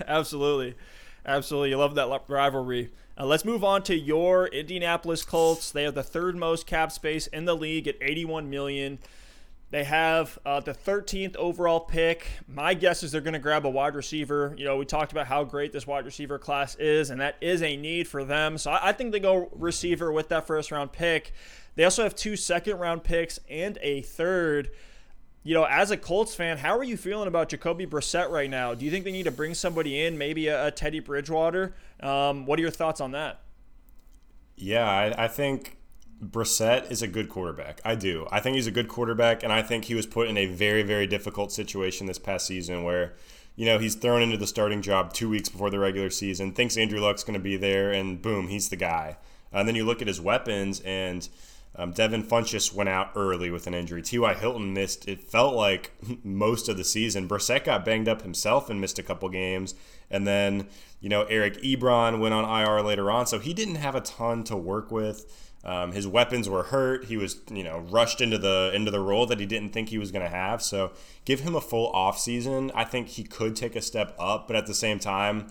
Absolutely. 0.08 0.76
Absolutely. 1.26 1.70
You 1.72 1.78
love 1.78 1.96
that 1.96 2.22
rivalry. 2.28 2.92
Uh, 3.18 3.26
let's 3.26 3.46
move 3.46 3.64
on 3.64 3.82
to 3.84 3.96
your 3.96 4.48
Indianapolis 4.48 5.24
Colts. 5.24 5.72
They 5.72 5.84
have 5.84 5.96
the 5.96 6.04
third 6.04 6.36
most 6.36 6.68
cap 6.68 6.92
space 6.92 7.28
in 7.28 7.46
the 7.46 7.56
league 7.56 7.88
at 7.88 7.96
81 8.02 8.50
million. 8.50 9.00
They 9.72 9.84
have 9.84 10.38
uh, 10.46 10.60
the 10.60 10.74
13th 10.74 11.36
overall 11.36 11.80
pick. 11.80 12.28
My 12.48 12.74
guess 12.74 13.04
is 13.04 13.12
they're 13.12 13.22
going 13.22 13.34
to 13.34 13.40
grab 13.40 13.66
a 13.66 13.70
wide 13.70 13.96
receiver. 13.96 14.54
You 14.58 14.66
know, 14.66 14.78
we 14.78 14.86
talked 14.86 15.12
about 15.12 15.28
how 15.28 15.44
great 15.44 15.74
this 15.74 15.88
wide 15.88 16.06
receiver 16.06 16.38
class 16.38 16.76
is, 16.76 17.10
and 17.10 17.20
that 17.20 17.36
is 17.42 17.62
a 17.62 17.76
need 17.76 18.08
for 18.08 18.24
them. 18.24 18.58
So 18.58 18.72
I, 18.72 18.90
I 18.90 18.92
think 18.94 19.12
they 19.12 19.20
go 19.20 19.50
receiver 19.54 20.12
with 20.12 20.30
that 20.30 20.48
first 20.48 20.72
round 20.72 20.92
pick. 20.92 21.34
They 21.76 21.84
also 21.84 22.04
have 22.04 22.16
two 22.16 22.36
second 22.36 22.78
round 22.78 23.04
picks 23.04 23.40
and 23.50 23.78
a 23.82 24.02
third 24.02 24.72
you 25.46 25.54
know, 25.54 25.64
as 25.66 25.92
a 25.92 25.98
Colts 25.98 26.34
fan, 26.34 26.58
how 26.58 26.76
are 26.76 26.84
you 26.84 26.98
feeling 26.98 27.28
about 27.28 27.50
Jacoby 27.50 27.86
Brissett 27.86 28.32
right 28.32 28.50
now? 28.50 28.74
Do 28.74 28.84
you 28.84 28.90
think 28.90 29.06
they 29.06 29.12
need 29.12 29.26
to 29.26 29.32
bring 29.32 29.54
somebody 29.54 30.04
in, 30.04 30.18
maybe 30.18 30.48
a, 30.48 30.68
a 30.68 30.72
Teddy 30.72 31.00
Bridgewater? 31.00 31.76
Um, 32.00 32.48
what 32.48 32.58
are 32.58 32.64
your 32.64 32.72
thoughts 32.72 33.00
on 33.00 33.12
that? 33.12 33.42
Yeah, 34.56 34.90
I, 34.90 35.26
I 35.26 35.28
think 35.28 35.78
Brissett 36.24 36.90
is 36.92 37.02
a 37.02 37.08
good 37.08 37.30
quarterback. 37.30 37.82
I 37.84 37.96
do. 37.96 38.28
I 38.32 38.40
think 38.40 38.56
he's 38.56 38.68
a 38.68 38.72
good 38.72 38.88
quarterback, 38.88 39.44
and 39.44 39.52
I 39.52 39.62
think 39.62 39.86
he 39.86 39.96
was 39.96 40.06
put 40.06 40.28
in 40.28 40.38
a 40.38 40.46
very, 40.46 40.84
very 40.84 41.08
difficult 41.08 41.52
situation 41.52 42.08
this 42.08 42.20
past 42.20 42.48
season 42.48 42.84
where, 42.84 43.14
you 43.56 43.66
know, 43.66 43.80
he's 43.80 43.96
thrown 43.96 44.22
into 44.22 44.38
the 44.38 44.48
starting 44.48 44.82
job 44.82 45.14
two 45.14 45.30
weeks 45.30 45.50
before 45.50 45.70
the 45.70 45.80
regular 45.80 46.10
season, 46.10 46.54
thinks 46.54 46.78
Andrew 46.78 47.00
Luck's 47.00 47.24
going 47.24 47.38
to 47.38 47.44
be 47.44 47.58
there, 47.58 47.92
and 47.92 48.22
boom, 48.22 48.48
he's 48.48 48.70
the 48.70 48.76
guy. 48.76 49.18
And 49.52 49.68
then 49.68 49.76
you 49.76 49.86
look 49.86 50.02
at 50.02 50.08
his 50.08 50.22
weapons, 50.22 50.82
and 50.82 51.28
um, 51.78 51.92
Devin 51.92 52.24
Funchess 52.24 52.74
went 52.74 52.90
out 52.90 53.12
early 53.16 53.50
with 53.50 53.68
an 53.68 53.74
injury. 53.74 54.02
T.Y. 54.02 54.34
Hilton 54.36 54.74
missed, 54.74 55.08
it 55.08 55.22
felt 55.22 55.56
like 55.56 55.92
most 56.24 56.70
of 56.70 56.78
the 56.78 56.84
season. 56.84 57.28
Brissett 57.28 57.66
got 57.66 57.84
banged 57.84 58.08
up 58.08 58.22
himself 58.22 58.70
and 58.70 58.80
missed 58.80 59.00
a 59.00 59.04
couple 59.04 59.28
games. 59.30 59.76
And 60.10 60.26
then, 60.26 60.68
you 61.02 61.10
know, 61.10 61.24
Eric 61.24 61.62
Ebron 61.62 62.20
went 62.20 62.34
on 62.34 62.46
IR 62.46 62.82
later 62.82 63.12
on. 63.12 63.28
So 63.28 63.40
he 63.40 63.54
didn't 63.54 63.76
have 63.76 63.96
a 63.96 64.02
ton 64.02 64.44
to 64.46 64.56
work 64.56 64.92
with. 64.92 65.52
Um, 65.66 65.94
his 65.94 66.08
weapons 66.08 66.48
were 66.48 66.64
hurt. 66.64 67.06
He 67.06 67.18
was, 67.18 67.42
you 67.50 67.64
know, 67.64 67.80
rushed 67.80 68.22
into 68.22 68.38
the 68.38 68.72
into 68.74 68.92
the 68.92 69.00
role 69.00 69.26
that 69.26 69.40
he 69.40 69.46
didn't 69.46 69.70
think 69.70 69.90
he 69.90 69.98
was 69.98 70.12
going 70.12 70.24
to 70.24 70.30
have. 70.30 70.62
So 70.62 70.92
give 71.26 71.40
him 71.40 71.56
a 71.56 71.62
full 71.62 71.88
off 71.88 72.20
season. 72.20 72.72
I 72.76 72.84
think 72.84 73.08
he 73.08 73.24
could 73.24 73.56
take 73.56 73.76
a 73.76 73.82
step 73.82 74.16
up, 74.20 74.48
but 74.48 74.56
at 74.56 74.68
the 74.68 74.76
same 74.76 75.00
time, 75.00 75.48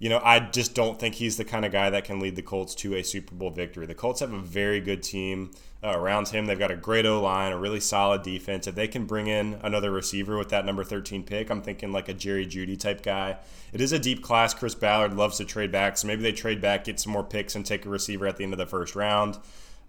you 0.00 0.08
know, 0.08 0.20
I 0.24 0.40
just 0.40 0.74
don't 0.74 0.98
think 0.98 1.14
he's 1.14 1.36
the 1.36 1.44
kind 1.44 1.66
of 1.66 1.72
guy 1.72 1.90
that 1.90 2.04
can 2.04 2.20
lead 2.20 2.34
the 2.34 2.42
Colts 2.42 2.74
to 2.76 2.94
a 2.94 3.02
Super 3.02 3.34
Bowl 3.34 3.50
victory. 3.50 3.84
The 3.84 3.94
Colts 3.94 4.20
have 4.20 4.32
a 4.32 4.40
very 4.40 4.80
good 4.80 5.02
team 5.02 5.50
uh, 5.84 5.90
around 5.90 6.28
him. 6.28 6.46
They've 6.46 6.58
got 6.58 6.70
a 6.70 6.76
great 6.76 7.04
O 7.04 7.20
line, 7.20 7.52
a 7.52 7.58
really 7.58 7.80
solid 7.80 8.22
defense. 8.22 8.66
If 8.66 8.74
they 8.74 8.88
can 8.88 9.04
bring 9.04 9.26
in 9.26 9.58
another 9.62 9.90
receiver 9.90 10.38
with 10.38 10.48
that 10.48 10.64
number 10.64 10.84
13 10.84 11.22
pick, 11.24 11.50
I'm 11.50 11.60
thinking 11.60 11.92
like 11.92 12.08
a 12.08 12.14
Jerry 12.14 12.46
Jeudy 12.46 12.80
type 12.80 13.02
guy. 13.02 13.36
It 13.74 13.82
is 13.82 13.92
a 13.92 13.98
deep 13.98 14.22
class. 14.22 14.54
Chris 14.54 14.74
Ballard 14.74 15.12
loves 15.12 15.36
to 15.36 15.44
trade 15.44 15.70
back, 15.70 15.98
so 15.98 16.08
maybe 16.08 16.22
they 16.22 16.32
trade 16.32 16.62
back, 16.62 16.84
get 16.84 16.98
some 16.98 17.12
more 17.12 17.22
picks, 17.22 17.54
and 17.54 17.66
take 17.66 17.84
a 17.84 17.90
receiver 17.90 18.26
at 18.26 18.38
the 18.38 18.44
end 18.44 18.54
of 18.54 18.58
the 18.58 18.66
first 18.66 18.96
round. 18.96 19.36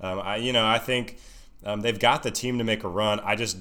Um, 0.01 0.19
I, 0.19 0.35
you 0.35 0.51
know, 0.51 0.67
I 0.67 0.77
think 0.77 1.19
um, 1.63 1.79
they've 1.79 1.97
got 1.97 2.23
the 2.23 2.31
team 2.31 2.57
to 2.57 2.65
make 2.65 2.83
a 2.83 2.89
run. 2.89 3.21
I 3.21 3.35
just 3.35 3.57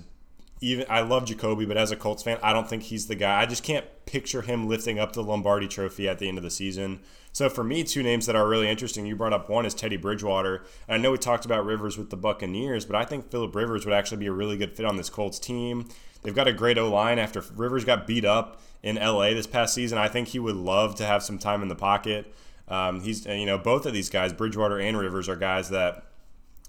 even 0.61 0.85
I 0.89 1.01
love 1.01 1.25
Jacoby, 1.25 1.65
but 1.65 1.77
as 1.77 1.91
a 1.91 1.97
Colts 1.97 2.23
fan, 2.23 2.39
I 2.43 2.53
don't 2.53 2.69
think 2.69 2.85
he's 2.85 3.07
the 3.07 3.15
guy. 3.15 3.41
I 3.41 3.47
just 3.47 3.65
can't 3.65 3.87
picture 4.05 4.43
him 4.43 4.69
lifting 4.69 4.99
up 4.99 5.13
the 5.13 5.23
Lombardi 5.23 5.67
Trophy 5.67 6.09
at 6.09 6.19
the 6.19 6.29
end 6.29 6.37
of 6.37 6.45
the 6.45 6.51
season. 6.51 7.01
So 7.33 7.49
for 7.49 7.65
me, 7.65 7.85
two 7.85 8.03
names 8.03 8.27
that 8.27 8.37
are 8.37 8.47
really 8.47 8.69
interesting. 8.69 9.07
You 9.07 9.17
brought 9.17 9.33
up 9.33 9.49
one 9.49 9.65
is 9.65 9.73
Teddy 9.73 9.97
Bridgewater. 9.97 10.65
I 10.89 10.99
know 10.99 11.13
we 11.13 11.19
talked 11.19 11.45
about 11.45 11.65
Rivers 11.65 11.97
with 11.97 12.11
the 12.11 12.17
Buccaneers, 12.17 12.85
but 12.85 12.97
I 12.97 13.05
think 13.05 13.31
Philip 13.31 13.55
Rivers 13.55 13.87
would 13.87 13.95
actually 13.95 14.19
be 14.19 14.27
a 14.27 14.33
really 14.33 14.59
good 14.59 14.77
fit 14.77 14.85
on 14.85 14.97
this 14.97 15.09
Colts 15.09 15.39
team. 15.39 15.89
They've 16.23 16.35
got 16.35 16.49
a 16.49 16.53
great 16.53 16.77
O 16.77 16.91
line 16.91 17.19
after 17.19 17.43
Rivers 17.55 17.85
got 17.85 18.07
beat 18.07 18.25
up 18.25 18.61
in 18.83 18.97
LA 18.97 19.31
this 19.31 19.47
past 19.47 19.73
season. 19.73 19.97
I 19.97 20.09
think 20.09 20.29
he 20.29 20.39
would 20.39 20.57
love 20.57 20.95
to 20.97 21.07
have 21.07 21.23
some 21.23 21.39
time 21.39 21.63
in 21.63 21.69
the 21.69 21.77
pocket. 21.77 22.35
Um, 22.69 23.01
he's 23.01 23.25
you 23.27 23.47
know 23.47 23.59
both 23.59 23.87
of 23.87 23.93
these 23.93 24.11
guys, 24.11 24.33
Bridgewater 24.33 24.79
and 24.79 24.99
Rivers, 24.99 25.29
are 25.29 25.37
guys 25.37 25.71
that 25.71 26.05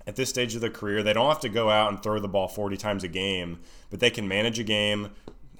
at 0.07 0.15
this 0.15 0.29
stage 0.29 0.55
of 0.55 0.61
their 0.61 0.69
career, 0.69 1.03
they 1.03 1.13
don't 1.13 1.29
have 1.29 1.39
to 1.41 1.49
go 1.49 1.69
out 1.69 1.91
and 1.91 2.01
throw 2.01 2.19
the 2.19 2.27
ball 2.27 2.47
40 2.47 2.77
times 2.77 3.03
a 3.03 3.07
game, 3.07 3.59
but 3.89 3.99
they 3.99 4.09
can 4.09 4.27
manage 4.27 4.59
a 4.59 4.63
game, 4.63 5.11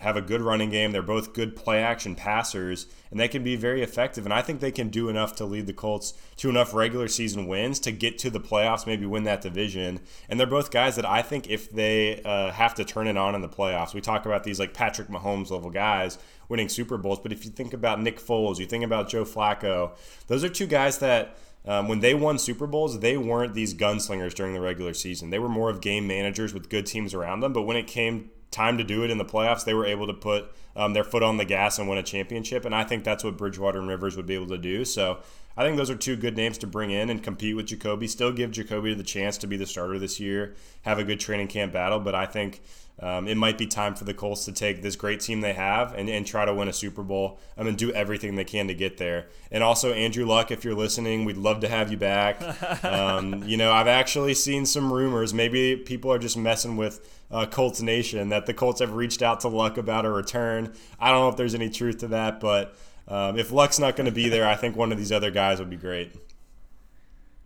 have 0.01 0.17
a 0.17 0.21
good 0.21 0.41
running 0.41 0.71
game. 0.71 0.91
They're 0.91 1.04
both 1.04 1.34
good 1.34 1.56
play 1.56 1.82
action 1.82 2.15
passers, 2.15 2.88
and 3.12 3.19
they 3.19 3.27
can 3.27 3.43
be 3.43 3.56
very 3.56 3.84
effective. 3.84 4.25
And 4.25 4.34
I 4.34 4.41
think 4.41 4.60
they 4.60 4.71
can 4.71 4.89
do 4.89 5.10
enough 5.10 5.36
to 5.36 5.45
lead 5.45 5.67
the 5.67 5.73
Colts 5.73 6.15
to 6.38 6.49
enough 6.49 6.73
regular 6.73 7.08
season 7.08 7.45
wins 7.45 7.80
to 7.82 7.91
get 7.91 8.17
to 8.19 8.32
the 8.32 8.39
playoffs, 8.39 8.88
maybe 8.88 9.06
win 9.06 9.25
that 9.25 9.41
division. 9.41 9.99
And 10.27 10.39
they're 10.39 10.47
both 10.47 10.71
guys 10.71 10.95
that 10.95 11.06
I 11.06 11.21
think 11.21 11.49
if 11.49 11.69
they 11.69 12.19
uh, 12.23 12.51
have 12.51 12.73
to 12.75 12.84
turn 12.84 13.06
it 13.08 13.15
on 13.15 13.36
in 13.36 13.41
the 13.41 13.49
playoffs, 13.49 13.93
we 13.93 14.01
talk 14.01 14.25
about 14.25 14.43
these 14.43 14.60
like 14.60 14.73
Patrick 14.73 15.08
Mahomes 15.08 15.51
level 15.51 15.69
guys 15.69 16.17
winning 16.49 16.67
Super 16.67 16.97
Bowls. 16.97 17.19
But 17.19 17.32
if 17.32 17.45
you 17.45 17.51
think 17.51 17.71
about 17.71 18.01
Nick 18.01 18.19
Foles, 18.19 18.58
you 18.58 18.65
think 18.65 18.84
about 18.84 19.08
Joe 19.08 19.23
Flacco, 19.23 19.91
those 20.27 20.43
are 20.43 20.49
two 20.49 20.67
guys 20.67 20.97
that. 20.97 21.38
Um, 21.65 21.88
when 21.88 22.00
they 22.00 22.13
won 22.13 22.39
Super 22.39 22.65
Bowls, 22.65 23.00
they 23.00 23.17
weren't 23.17 23.54
these 23.54 23.74
gunslingers 23.74 24.34
during 24.34 24.54
the 24.54 24.62
regular 24.62 24.93
season. 24.93 25.30
They 25.30 25.39
were 25.39 25.50
more 25.50 25.69
of 25.69 25.82
game 25.82 26.08
managers 26.08 26.54
with 26.54 26.69
good 26.69 26.86
teams 26.86 27.13
around 27.13 27.41
them. 27.41 27.54
But 27.54 27.63
when 27.63 27.78
it 27.78 27.88
came 27.88 28.32
time 28.50 28.78
to 28.78 28.84
do 28.84 29.04
it 29.04 29.12
in 29.12 29.17
the 29.17 29.26
playoffs, 29.26 29.63
they 29.63 29.74
were 29.74 29.86
able 29.86 30.08
to 30.08 30.13
put 30.13 30.52
um, 30.76 30.93
their 30.93 31.04
foot 31.04 31.24
on 31.24 31.38
the 31.38 31.45
gas 31.45 31.78
and 31.78 31.88
win 31.88 31.97
a 31.97 32.04
championship. 32.04 32.65
And 32.65 32.74
I 32.74 32.84
think 32.84 33.04
that's 33.04 33.24
what 33.24 33.38
Bridgewater 33.38 33.80
and 33.80 33.88
Rivers 33.88 34.17
would 34.17 34.26
be 34.26 34.36
able 34.36 34.47
to 34.47 34.58
do. 34.58 34.86
So 34.86 35.19
I 35.57 35.63
think 35.63 35.77
those 35.77 35.89
are 35.89 35.95
two 35.95 36.15
good 36.15 36.37
names 36.37 36.57
to 36.59 36.67
bring 36.67 36.91
in 36.91 37.09
and 37.09 37.21
compete 37.21 37.55
with 37.55 37.67
Jacoby. 37.67 38.07
Still 38.07 38.31
give 38.31 38.51
Jacoby 38.51 38.93
the 38.93 39.03
chance 39.03 39.37
to 39.39 39.47
be 39.47 39.57
the 39.57 39.65
starter 39.65 39.99
this 39.99 40.19
year, 40.19 40.55
have 40.83 40.99
a 40.99 41.03
good 41.03 41.19
training 41.19 41.47
camp 41.47 41.73
battle. 41.73 41.99
But 41.99 42.15
I 42.15 42.25
think 42.25 42.61
um, 42.99 43.27
it 43.27 43.35
might 43.35 43.57
be 43.57 43.65
time 43.65 43.95
for 43.95 44.03
the 44.03 44.13
Colts 44.13 44.45
to 44.45 44.51
take 44.51 44.81
this 44.81 44.95
great 44.95 45.19
team 45.19 45.41
they 45.41 45.53
have 45.53 45.93
and, 45.93 46.07
and 46.07 46.25
try 46.25 46.45
to 46.45 46.53
win 46.53 46.67
a 46.67 46.73
Super 46.73 47.01
Bowl 47.01 47.39
um, 47.57 47.67
and 47.67 47.77
do 47.77 47.91
everything 47.91 48.35
they 48.35 48.43
can 48.43 48.67
to 48.67 48.73
get 48.73 48.97
there. 48.97 49.27
And 49.51 49.63
also, 49.63 49.91
Andrew 49.91 50.25
Luck, 50.25 50.51
if 50.51 50.63
you're 50.63 50.75
listening, 50.75 51.25
we'd 51.25 51.37
love 51.37 51.61
to 51.61 51.67
have 51.67 51.91
you 51.91 51.97
back. 51.97 52.41
Um, 52.83 53.43
you 53.43 53.57
know, 53.57 53.71
I've 53.71 53.87
actually 53.87 54.33
seen 54.33 54.65
some 54.65 54.91
rumors. 54.91 55.33
Maybe 55.33 55.75
people 55.75 56.11
are 56.11 56.17
just 56.17 56.35
messing 56.35 56.77
with 56.77 57.21
uh, 57.29 57.45
Colts 57.45 57.81
Nation 57.81 58.29
that 58.29 58.45
the 58.45 58.53
Colts 58.53 58.79
have 58.79 58.93
reached 58.93 59.21
out 59.21 59.41
to 59.41 59.47
Luck 59.47 59.77
about 59.77 60.05
a 60.05 60.09
return. 60.09 60.73
I 60.99 61.09
don't 61.09 61.19
know 61.19 61.29
if 61.29 61.37
there's 61.37 61.55
any 61.55 61.69
truth 61.69 61.99
to 61.99 62.07
that, 62.07 62.39
but 62.39 62.75
um, 63.12 63.38
if 63.38 63.52
Luck's 63.52 63.78
not 63.78 63.97
going 63.97 64.06
to 64.06 64.12
be 64.12 64.30
there, 64.30 64.47
I 64.47 64.56
think 64.56 64.78
one 64.78 64.91
of 64.91 64.97
these 64.97 65.12
other 65.12 65.32
guys 65.32 65.60
would 65.60 65.69
be 65.69 65.76
great. 65.76 66.15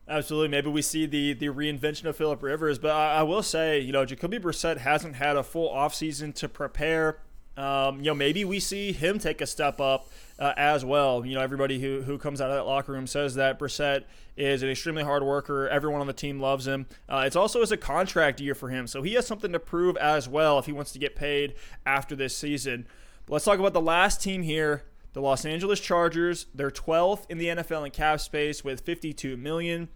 Absolutely. 0.07 0.49
Maybe 0.49 0.69
we 0.69 0.83
see 0.83 1.07
the 1.07 1.33
the 1.33 1.47
reinvention 1.47 2.05
of 2.05 2.15
Philip 2.15 2.43
Rivers, 2.43 2.77
but 2.77 2.91
I, 2.91 3.15
I 3.15 3.23
will 3.23 3.41
say, 3.41 3.79
you 3.79 3.91
know, 3.91 4.05
Jacoby 4.05 4.37
Brissett 4.37 4.77
hasn't 4.77 5.15
had 5.15 5.35
a 5.35 5.41
full 5.41 5.73
offseason 5.73 6.35
to 6.35 6.47
prepare. 6.47 7.17
Um, 7.57 7.97
you 7.97 8.05
know, 8.05 8.13
maybe 8.13 8.45
we 8.45 8.59
see 8.59 8.91
him 8.91 9.17
take 9.17 9.41
a 9.41 9.47
step 9.47 9.81
up 9.81 10.09
uh, 10.37 10.53
as 10.57 10.85
well. 10.85 11.25
You 11.25 11.35
know, 11.35 11.41
everybody 11.41 11.79
who, 11.79 12.01
who 12.01 12.17
comes 12.17 12.41
out 12.41 12.51
of 12.51 12.57
that 12.57 12.65
locker 12.65 12.91
room 12.91 13.07
says 13.07 13.35
that 13.35 13.57
Brissett 13.57 14.03
is 14.35 14.61
an 14.61 14.69
extremely 14.69 15.03
hard 15.03 15.23
worker. 15.23 15.67
Everyone 15.69 16.01
on 16.01 16.07
the 16.07 16.13
team 16.13 16.39
loves 16.39 16.67
him. 16.67 16.85
Uh, 17.07 17.23
it's 17.25 17.37
also 17.37 17.61
as 17.61 17.71
a 17.71 17.77
contract 17.77 18.39
year 18.41 18.53
for 18.53 18.69
him, 18.69 18.85
so 18.85 19.01
he 19.01 19.13
has 19.13 19.25
something 19.25 19.53
to 19.53 19.59
prove 19.59 19.95
as 19.97 20.27
well 20.27 20.59
if 20.59 20.65
he 20.65 20.73
wants 20.73 20.91
to 20.91 20.99
get 20.99 21.15
paid 21.15 21.55
after 21.85 22.15
this 22.15 22.37
season. 22.37 22.85
But 23.25 23.33
let's 23.33 23.45
talk 23.45 23.57
about 23.57 23.73
the 23.73 23.81
last 23.81 24.21
team 24.21 24.43
here 24.43 24.83
the 25.15 25.21
Los 25.21 25.45
Angeles 25.45 25.79
Chargers, 25.79 26.47
they're 26.53 26.69
12th 26.69 27.25
in 27.29 27.37
the 27.37 27.47
NFL 27.47 27.85
in 27.85 27.91
cap 27.91 28.19
space 28.19 28.65
with 28.65 28.81
52 28.81 29.37
million. 29.37 29.87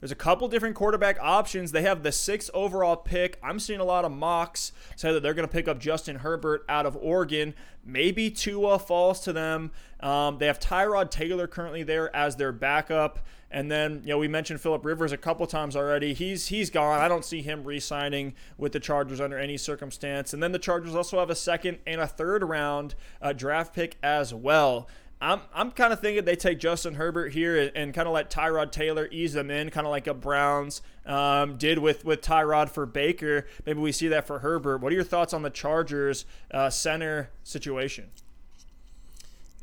There's 0.00 0.12
a 0.12 0.16
couple 0.16 0.46
different 0.48 0.76
quarterback 0.76 1.18
options. 1.20 1.72
They 1.72 1.82
have 1.82 2.02
the 2.02 2.12
sixth 2.12 2.50
overall 2.54 2.96
pick. 2.96 3.38
I'm 3.42 3.58
seeing 3.58 3.80
a 3.80 3.84
lot 3.84 4.04
of 4.04 4.12
mocks 4.12 4.72
say 4.94 5.12
that 5.12 5.22
they're 5.22 5.34
going 5.34 5.48
to 5.48 5.52
pick 5.52 5.66
up 5.66 5.80
Justin 5.80 6.16
Herbert 6.16 6.64
out 6.68 6.86
of 6.86 6.96
Oregon. 7.00 7.54
Maybe 7.84 8.30
Tua 8.30 8.78
falls 8.78 9.20
to 9.20 9.32
them. 9.32 9.72
Um, 10.00 10.38
they 10.38 10.46
have 10.46 10.60
Tyrod 10.60 11.10
Taylor 11.10 11.48
currently 11.48 11.82
there 11.82 12.14
as 12.14 12.36
their 12.36 12.52
backup. 12.52 13.18
And 13.50 13.70
then, 13.70 14.02
you 14.04 14.10
know, 14.10 14.18
we 14.18 14.28
mentioned 14.28 14.60
Philip 14.60 14.84
Rivers 14.84 15.10
a 15.10 15.16
couple 15.16 15.46
times 15.46 15.74
already. 15.74 16.12
He's 16.12 16.48
he's 16.48 16.68
gone. 16.68 17.00
I 17.00 17.08
don't 17.08 17.24
see 17.24 17.40
him 17.40 17.64
re-signing 17.64 18.34
with 18.58 18.72
the 18.72 18.80
Chargers 18.80 19.20
under 19.20 19.38
any 19.38 19.56
circumstance. 19.56 20.34
And 20.34 20.42
then 20.42 20.52
the 20.52 20.58
Chargers 20.58 20.94
also 20.94 21.18
have 21.18 21.30
a 21.30 21.34
second 21.34 21.78
and 21.86 22.00
a 22.00 22.06
third 22.06 22.44
round 22.44 22.94
uh, 23.22 23.32
draft 23.32 23.74
pick 23.74 23.96
as 24.02 24.34
well. 24.34 24.86
I'm, 25.20 25.40
I'm 25.52 25.72
kind 25.72 25.92
of 25.92 26.00
thinking 26.00 26.24
they 26.24 26.36
take 26.36 26.60
Justin 26.60 26.94
Herbert 26.94 27.32
here 27.32 27.58
and, 27.58 27.72
and 27.74 27.94
kind 27.94 28.06
of 28.06 28.14
let 28.14 28.30
Tyrod 28.30 28.70
Taylor 28.70 29.08
ease 29.10 29.32
them 29.32 29.50
in, 29.50 29.70
kind 29.70 29.86
of 29.86 29.90
like 29.90 30.06
a 30.06 30.14
Browns 30.14 30.80
um, 31.06 31.56
did 31.56 31.78
with, 31.78 32.04
with 32.04 32.20
Tyrod 32.20 32.68
for 32.68 32.86
Baker. 32.86 33.46
Maybe 33.66 33.80
we 33.80 33.90
see 33.90 34.08
that 34.08 34.26
for 34.26 34.38
Herbert. 34.40 34.78
What 34.78 34.92
are 34.92 34.94
your 34.94 35.04
thoughts 35.04 35.34
on 35.34 35.42
the 35.42 35.50
Chargers 35.50 36.24
uh, 36.52 36.70
center 36.70 37.30
situation? 37.42 38.10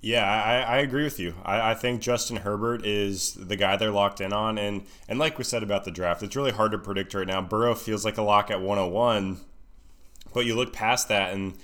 Yeah, 0.02 0.24
I, 0.24 0.60
I 0.60 0.78
agree 0.80 1.04
with 1.04 1.20
you. 1.20 1.34
I, 1.44 1.72
I 1.72 1.74
think 1.74 2.02
Justin 2.02 2.38
Herbert 2.38 2.86
is 2.86 3.34
the 3.34 3.56
guy 3.56 3.76
they're 3.76 3.90
locked 3.90 4.22
in 4.22 4.34
on, 4.34 4.60
and 4.60 4.86
and 5.08 5.18
like 5.18 5.40
we 5.40 5.44
said 5.44 5.64
about 5.64 5.84
the 5.84 5.90
draft, 5.90 6.22
it's 6.22 6.36
really 6.36 6.52
hard 6.52 6.74
to 6.74 6.78
predict 6.78 7.16
right 7.16 7.26
now. 7.26 7.42
Burrow 7.42 7.74
feels 7.74 8.06
like 8.06 8.20
a 8.20 8.22
lock 8.22 8.52
at 8.52 8.62
101, 8.62 9.40
but 10.32 10.46
you 10.46 10.54
look 10.54 10.72
past 10.72 11.08
that 11.08 11.34
and 11.34 11.56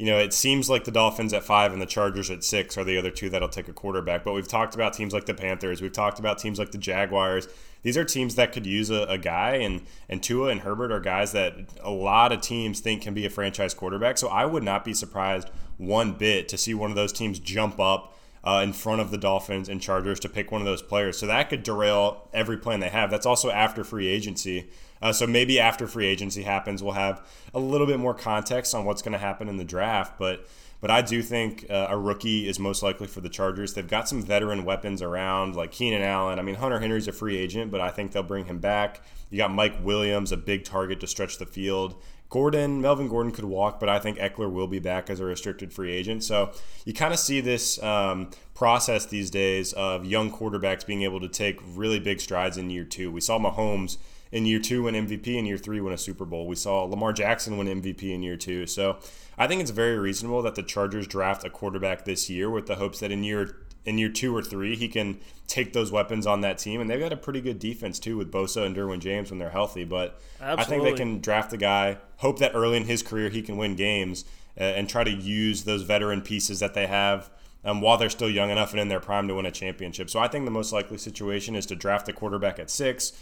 you 0.00 0.06
know, 0.06 0.16
it 0.16 0.32
seems 0.32 0.70
like 0.70 0.84
the 0.84 0.90
Dolphins 0.90 1.34
at 1.34 1.44
five 1.44 1.74
and 1.74 1.82
the 1.82 1.84
Chargers 1.84 2.30
at 2.30 2.42
six 2.42 2.78
are 2.78 2.84
the 2.84 2.96
other 2.96 3.10
two 3.10 3.28
that'll 3.28 3.50
take 3.50 3.68
a 3.68 3.72
quarterback. 3.74 4.24
But 4.24 4.32
we've 4.32 4.48
talked 4.48 4.74
about 4.74 4.94
teams 4.94 5.12
like 5.12 5.26
the 5.26 5.34
Panthers. 5.34 5.82
We've 5.82 5.92
talked 5.92 6.18
about 6.18 6.38
teams 6.38 6.58
like 6.58 6.70
the 6.70 6.78
Jaguars. 6.78 7.48
These 7.82 7.98
are 7.98 8.04
teams 8.04 8.34
that 8.36 8.50
could 8.50 8.64
use 8.64 8.88
a, 8.88 9.02
a 9.02 9.18
guy, 9.18 9.56
and, 9.56 9.82
and 10.08 10.22
Tua 10.22 10.48
and 10.48 10.62
Herbert 10.62 10.90
are 10.90 11.00
guys 11.00 11.32
that 11.32 11.54
a 11.82 11.90
lot 11.90 12.32
of 12.32 12.40
teams 12.40 12.80
think 12.80 13.02
can 13.02 13.12
be 13.12 13.26
a 13.26 13.30
franchise 13.30 13.74
quarterback. 13.74 14.16
So 14.16 14.28
I 14.28 14.46
would 14.46 14.62
not 14.62 14.86
be 14.86 14.94
surprised 14.94 15.50
one 15.76 16.14
bit 16.14 16.48
to 16.48 16.56
see 16.56 16.72
one 16.72 16.88
of 16.88 16.96
those 16.96 17.12
teams 17.12 17.38
jump 17.38 17.78
up 17.78 18.16
uh, 18.42 18.62
in 18.64 18.72
front 18.72 19.02
of 19.02 19.10
the 19.10 19.18
Dolphins 19.18 19.68
and 19.68 19.82
Chargers 19.82 20.18
to 20.20 20.30
pick 20.30 20.50
one 20.50 20.62
of 20.62 20.66
those 20.66 20.80
players. 20.80 21.18
So 21.18 21.26
that 21.26 21.50
could 21.50 21.62
derail 21.62 22.26
every 22.32 22.56
plan 22.56 22.80
they 22.80 22.88
have. 22.88 23.10
That's 23.10 23.26
also 23.26 23.50
after 23.50 23.84
free 23.84 24.06
agency. 24.06 24.70
Uh, 25.02 25.12
so 25.12 25.26
maybe 25.26 25.58
after 25.58 25.86
free 25.86 26.06
agency 26.06 26.42
happens, 26.42 26.82
we'll 26.82 26.92
have 26.92 27.26
a 27.54 27.58
little 27.58 27.86
bit 27.86 27.98
more 27.98 28.14
context 28.14 28.74
on 28.74 28.84
what's 28.84 29.02
going 29.02 29.12
to 29.12 29.18
happen 29.18 29.48
in 29.48 29.56
the 29.56 29.64
draft. 29.64 30.18
But 30.18 30.46
but 30.80 30.90
I 30.90 31.02
do 31.02 31.22
think 31.22 31.66
uh, 31.68 31.88
a 31.90 31.98
rookie 31.98 32.48
is 32.48 32.58
most 32.58 32.82
likely 32.82 33.06
for 33.06 33.20
the 33.20 33.28
Chargers. 33.28 33.74
They've 33.74 33.86
got 33.86 34.08
some 34.08 34.22
veteran 34.22 34.64
weapons 34.64 35.02
around, 35.02 35.54
like 35.54 35.72
Keenan 35.72 36.00
Allen. 36.02 36.38
I 36.38 36.42
mean, 36.42 36.54
Hunter 36.54 36.80
Henry's 36.80 37.06
a 37.06 37.12
free 37.12 37.36
agent, 37.36 37.70
but 37.70 37.82
I 37.82 37.90
think 37.90 38.12
they'll 38.12 38.22
bring 38.22 38.46
him 38.46 38.58
back. 38.58 39.02
You 39.28 39.36
got 39.36 39.52
Mike 39.52 39.76
Williams, 39.82 40.32
a 40.32 40.38
big 40.38 40.64
target 40.64 41.00
to 41.00 41.06
stretch 41.06 41.36
the 41.36 41.44
field. 41.44 42.02
Gordon, 42.30 42.80
Melvin 42.80 43.08
Gordon 43.08 43.32
could 43.32 43.44
walk, 43.44 43.80
but 43.80 43.88
I 43.88 43.98
think 43.98 44.16
Ekeler 44.18 44.50
will 44.50 44.68
be 44.68 44.78
back 44.78 45.10
as 45.10 45.18
a 45.20 45.24
restricted 45.24 45.72
free 45.72 45.92
agent. 45.92 46.22
So 46.22 46.52
you 46.84 46.94
kind 46.94 47.12
of 47.12 47.18
see 47.18 47.40
this 47.40 47.82
um, 47.82 48.30
process 48.54 49.04
these 49.04 49.30
days 49.30 49.72
of 49.72 50.06
young 50.06 50.30
quarterbacks 50.30 50.86
being 50.86 51.02
able 51.02 51.20
to 51.20 51.28
take 51.28 51.60
really 51.74 51.98
big 51.98 52.20
strides 52.20 52.56
in 52.56 52.70
year 52.70 52.84
two. 52.84 53.10
We 53.10 53.20
saw 53.20 53.38
Mahomes 53.38 53.98
in 54.32 54.46
year 54.46 54.60
two 54.60 54.84
win 54.84 54.94
MVP, 54.94 55.26
in 55.26 55.46
year 55.46 55.58
three 55.58 55.80
win 55.80 55.92
a 55.92 55.98
Super 55.98 56.24
Bowl. 56.24 56.46
We 56.46 56.56
saw 56.56 56.84
Lamar 56.84 57.12
Jackson 57.12 57.56
win 57.56 57.66
MVP 57.66 58.10
in 58.10 58.22
year 58.22 58.36
two. 58.36 58.66
So 58.66 58.98
I 59.36 59.46
think 59.46 59.60
it's 59.60 59.70
very 59.70 59.98
reasonable 59.98 60.42
that 60.42 60.54
the 60.54 60.62
Chargers 60.62 61.06
draft 61.06 61.44
a 61.44 61.50
quarterback 61.50 62.04
this 62.04 62.30
year 62.30 62.50
with 62.50 62.66
the 62.66 62.76
hopes 62.76 63.00
that 63.00 63.10
in 63.10 63.24
year 63.24 63.56
in 63.84 63.96
year 63.96 64.10
two 64.10 64.36
or 64.36 64.42
three 64.42 64.76
he 64.76 64.88
can 64.88 65.18
take 65.46 65.72
those 65.72 65.90
weapons 65.90 66.26
on 66.26 66.42
that 66.42 66.58
team. 66.58 66.80
And 66.80 66.88
they've 66.88 67.00
got 67.00 67.12
a 67.12 67.16
pretty 67.16 67.40
good 67.40 67.58
defense 67.58 67.98
too 67.98 68.16
with 68.16 68.30
Bosa 68.30 68.64
and 68.64 68.76
Derwin 68.76 69.00
James 69.00 69.30
when 69.30 69.38
they're 69.38 69.50
healthy. 69.50 69.84
But 69.84 70.20
Absolutely. 70.40 70.62
I 70.62 70.64
think 70.64 70.82
they 70.82 71.02
can 71.02 71.20
draft 71.20 71.52
a 71.52 71.56
guy, 71.56 71.98
hope 72.18 72.38
that 72.38 72.52
early 72.54 72.76
in 72.76 72.84
his 72.84 73.02
career 73.02 73.30
he 73.30 73.42
can 73.42 73.56
win 73.56 73.76
games, 73.76 74.24
uh, 74.58 74.62
and 74.62 74.88
try 74.88 75.04
to 75.04 75.10
use 75.10 75.64
those 75.64 75.82
veteran 75.82 76.22
pieces 76.22 76.60
that 76.60 76.74
they 76.74 76.86
have. 76.86 77.30
Um, 77.62 77.82
while 77.82 77.98
they're 77.98 78.08
still 78.08 78.30
young 78.30 78.48
enough 78.48 78.70
and 78.70 78.80
in 78.80 78.88
their 78.88 79.00
prime 79.00 79.28
to 79.28 79.34
win 79.34 79.44
a 79.44 79.50
championship. 79.50 80.08
So 80.08 80.18
I 80.18 80.28
think 80.28 80.46
the 80.46 80.50
most 80.50 80.72
likely 80.72 80.96
situation 80.96 81.54
is 81.54 81.66
to 81.66 81.76
draft 81.76 82.08
a 82.08 82.12
quarterback 82.14 82.58
at 82.58 82.70
six, 82.70 83.12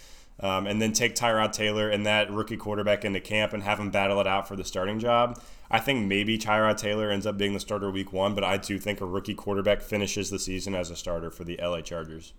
um, 0.41 0.67
and 0.67 0.81
then 0.81 0.93
take 0.93 1.15
Tyrod 1.15 1.53
Taylor 1.53 1.89
and 1.89 2.07
that 2.07 2.31
rookie 2.31 2.57
quarterback 2.57 3.05
into 3.05 3.21
camp 3.21 3.53
and 3.53 3.63
have 3.63 3.81
him 3.81 3.91
battle 3.91 4.21
it 4.21 4.27
out 4.27 4.47
for 4.47 4.57
the 4.57 4.65
starting 4.65 4.99
job. 4.99 5.41
I 5.71 5.81
think 5.81 6.07
maybe 6.07 6.39
Tyrod 6.39 6.79
Taylor 6.79 7.11
ends 7.11 7.27
up 7.27 7.37
being 7.37 7.53
the 7.53 7.61
starter 7.61 7.91
week 7.91 8.13
one, 8.13 8.35
but 8.35 8.45
I 8.45 8.57
do 8.57 8.79
think 8.79 9.01
a 9.01 9.07
rookie 9.07 9.35
quarterback 9.35 9.83
finishes 9.83 10.31
the 10.31 10.39
season 10.39 10.75
as 10.75 10.91
a 10.91 10.97
starter 10.97 11.31
for 11.31 11.45
the 11.45 11.59
LA 11.63 11.81
Chargers. 11.81 12.33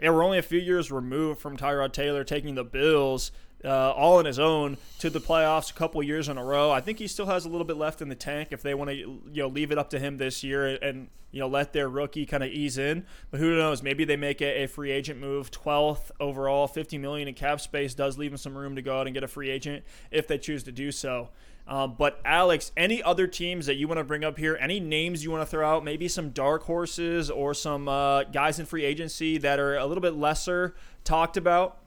Yeah, 0.00 0.10
we're 0.10 0.24
only 0.24 0.38
a 0.38 0.42
few 0.42 0.60
years 0.60 0.92
removed 0.92 1.40
from 1.40 1.56
Tyrod 1.56 1.92
Taylor 1.92 2.22
taking 2.22 2.54
the 2.54 2.64
Bills 2.64 3.32
uh, 3.64 3.90
all 3.92 4.18
on 4.18 4.24
his 4.24 4.38
own 4.38 4.76
to 4.98 5.10
the 5.10 5.20
playoffs 5.20 5.70
a 5.70 5.74
couple 5.74 6.02
years 6.02 6.28
in 6.28 6.38
a 6.38 6.44
row. 6.44 6.70
I 6.70 6.80
think 6.80 6.98
he 6.98 7.06
still 7.06 7.26
has 7.26 7.44
a 7.44 7.48
little 7.48 7.64
bit 7.64 7.76
left 7.76 8.00
in 8.00 8.08
the 8.08 8.14
tank 8.14 8.48
if 8.52 8.62
they 8.62 8.74
want 8.74 8.90
to 8.90 8.96
you 8.96 9.20
know 9.34 9.48
leave 9.48 9.72
it 9.72 9.78
up 9.78 9.90
to 9.90 9.98
him 9.98 10.16
this 10.18 10.44
year 10.44 10.66
and 10.66 11.08
you 11.32 11.40
know 11.40 11.48
let 11.48 11.72
their 11.72 11.88
rookie 11.88 12.24
kind 12.24 12.42
of 12.42 12.50
ease 12.50 12.78
in. 12.78 13.04
But 13.30 13.40
who 13.40 13.56
knows? 13.56 13.82
Maybe 13.82 14.04
they 14.04 14.16
make 14.16 14.40
a, 14.40 14.64
a 14.64 14.66
free 14.66 14.90
agent 14.90 15.20
move, 15.20 15.50
12th 15.50 16.10
overall, 16.20 16.68
50 16.68 16.98
million 16.98 17.28
in 17.28 17.34
cap 17.34 17.60
space 17.60 17.94
does 17.94 18.16
leave 18.16 18.32
him 18.32 18.38
some 18.38 18.56
room 18.56 18.76
to 18.76 18.82
go 18.82 19.00
out 19.00 19.06
and 19.06 19.14
get 19.14 19.24
a 19.24 19.28
free 19.28 19.50
agent 19.50 19.84
if 20.10 20.28
they 20.28 20.38
choose 20.38 20.62
to 20.64 20.72
do 20.72 20.92
so. 20.92 21.30
Um, 21.66 21.96
but 21.98 22.18
Alex, 22.24 22.72
any 22.78 23.02
other 23.02 23.26
teams 23.26 23.66
that 23.66 23.74
you 23.74 23.88
want 23.88 23.98
to 23.98 24.04
bring 24.04 24.24
up 24.24 24.38
here? 24.38 24.56
Any 24.58 24.80
names 24.80 25.22
you 25.22 25.30
want 25.30 25.42
to 25.42 25.46
throw 25.46 25.68
out? 25.68 25.84
Maybe 25.84 26.08
some 26.08 26.30
dark 26.30 26.62
horses 26.62 27.28
or 27.30 27.52
some 27.52 27.88
uh, 27.88 28.24
guys 28.24 28.58
in 28.58 28.64
free 28.64 28.84
agency 28.84 29.36
that 29.38 29.58
are 29.58 29.76
a 29.76 29.84
little 29.84 30.00
bit 30.00 30.14
lesser 30.14 30.74
talked 31.04 31.36
about. 31.36 31.78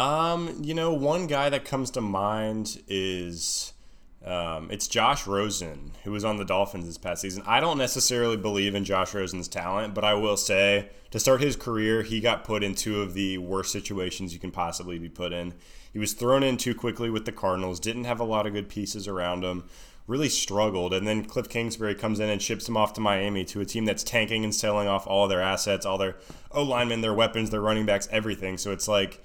Um, 0.00 0.56
you 0.62 0.72
know, 0.72 0.94
one 0.94 1.26
guy 1.26 1.50
that 1.50 1.66
comes 1.66 1.90
to 1.90 2.00
mind 2.00 2.80
is 2.88 3.74
um, 4.24 4.70
it's 4.70 4.88
Josh 4.88 5.26
Rosen, 5.26 5.92
who 6.04 6.12
was 6.12 6.24
on 6.24 6.38
the 6.38 6.44
Dolphins 6.46 6.86
this 6.86 6.96
past 6.96 7.20
season. 7.20 7.42
I 7.46 7.60
don't 7.60 7.76
necessarily 7.76 8.38
believe 8.38 8.74
in 8.74 8.86
Josh 8.86 9.12
Rosen's 9.12 9.46
talent, 9.46 9.92
but 9.92 10.02
I 10.02 10.14
will 10.14 10.38
say 10.38 10.88
to 11.10 11.20
start 11.20 11.42
his 11.42 11.54
career, 11.54 12.02
he 12.02 12.18
got 12.18 12.44
put 12.44 12.64
in 12.64 12.74
two 12.74 13.02
of 13.02 13.12
the 13.12 13.36
worst 13.36 13.72
situations 13.72 14.32
you 14.32 14.40
can 14.40 14.50
possibly 14.50 14.98
be 14.98 15.10
put 15.10 15.34
in. 15.34 15.52
He 15.92 15.98
was 15.98 16.14
thrown 16.14 16.42
in 16.42 16.56
too 16.56 16.74
quickly 16.74 17.10
with 17.10 17.26
the 17.26 17.32
Cardinals, 17.32 17.78
didn't 17.78 18.04
have 18.04 18.20
a 18.20 18.24
lot 18.24 18.46
of 18.46 18.54
good 18.54 18.70
pieces 18.70 19.06
around 19.06 19.44
him, 19.44 19.64
really 20.06 20.30
struggled. 20.30 20.94
And 20.94 21.06
then 21.06 21.26
Cliff 21.26 21.50
Kingsbury 21.50 21.94
comes 21.94 22.20
in 22.20 22.30
and 22.30 22.40
ships 22.40 22.66
him 22.66 22.78
off 22.78 22.94
to 22.94 23.02
Miami 23.02 23.44
to 23.44 23.60
a 23.60 23.66
team 23.66 23.84
that's 23.84 24.02
tanking 24.02 24.44
and 24.44 24.54
selling 24.54 24.88
off 24.88 25.06
all 25.06 25.28
their 25.28 25.42
assets, 25.42 25.84
all 25.84 25.98
their 25.98 26.16
O 26.52 26.62
linemen, 26.62 27.02
their 27.02 27.12
weapons, 27.12 27.50
their 27.50 27.60
running 27.60 27.84
backs, 27.84 28.08
everything. 28.10 28.56
So 28.56 28.72
it's 28.72 28.88
like 28.88 29.22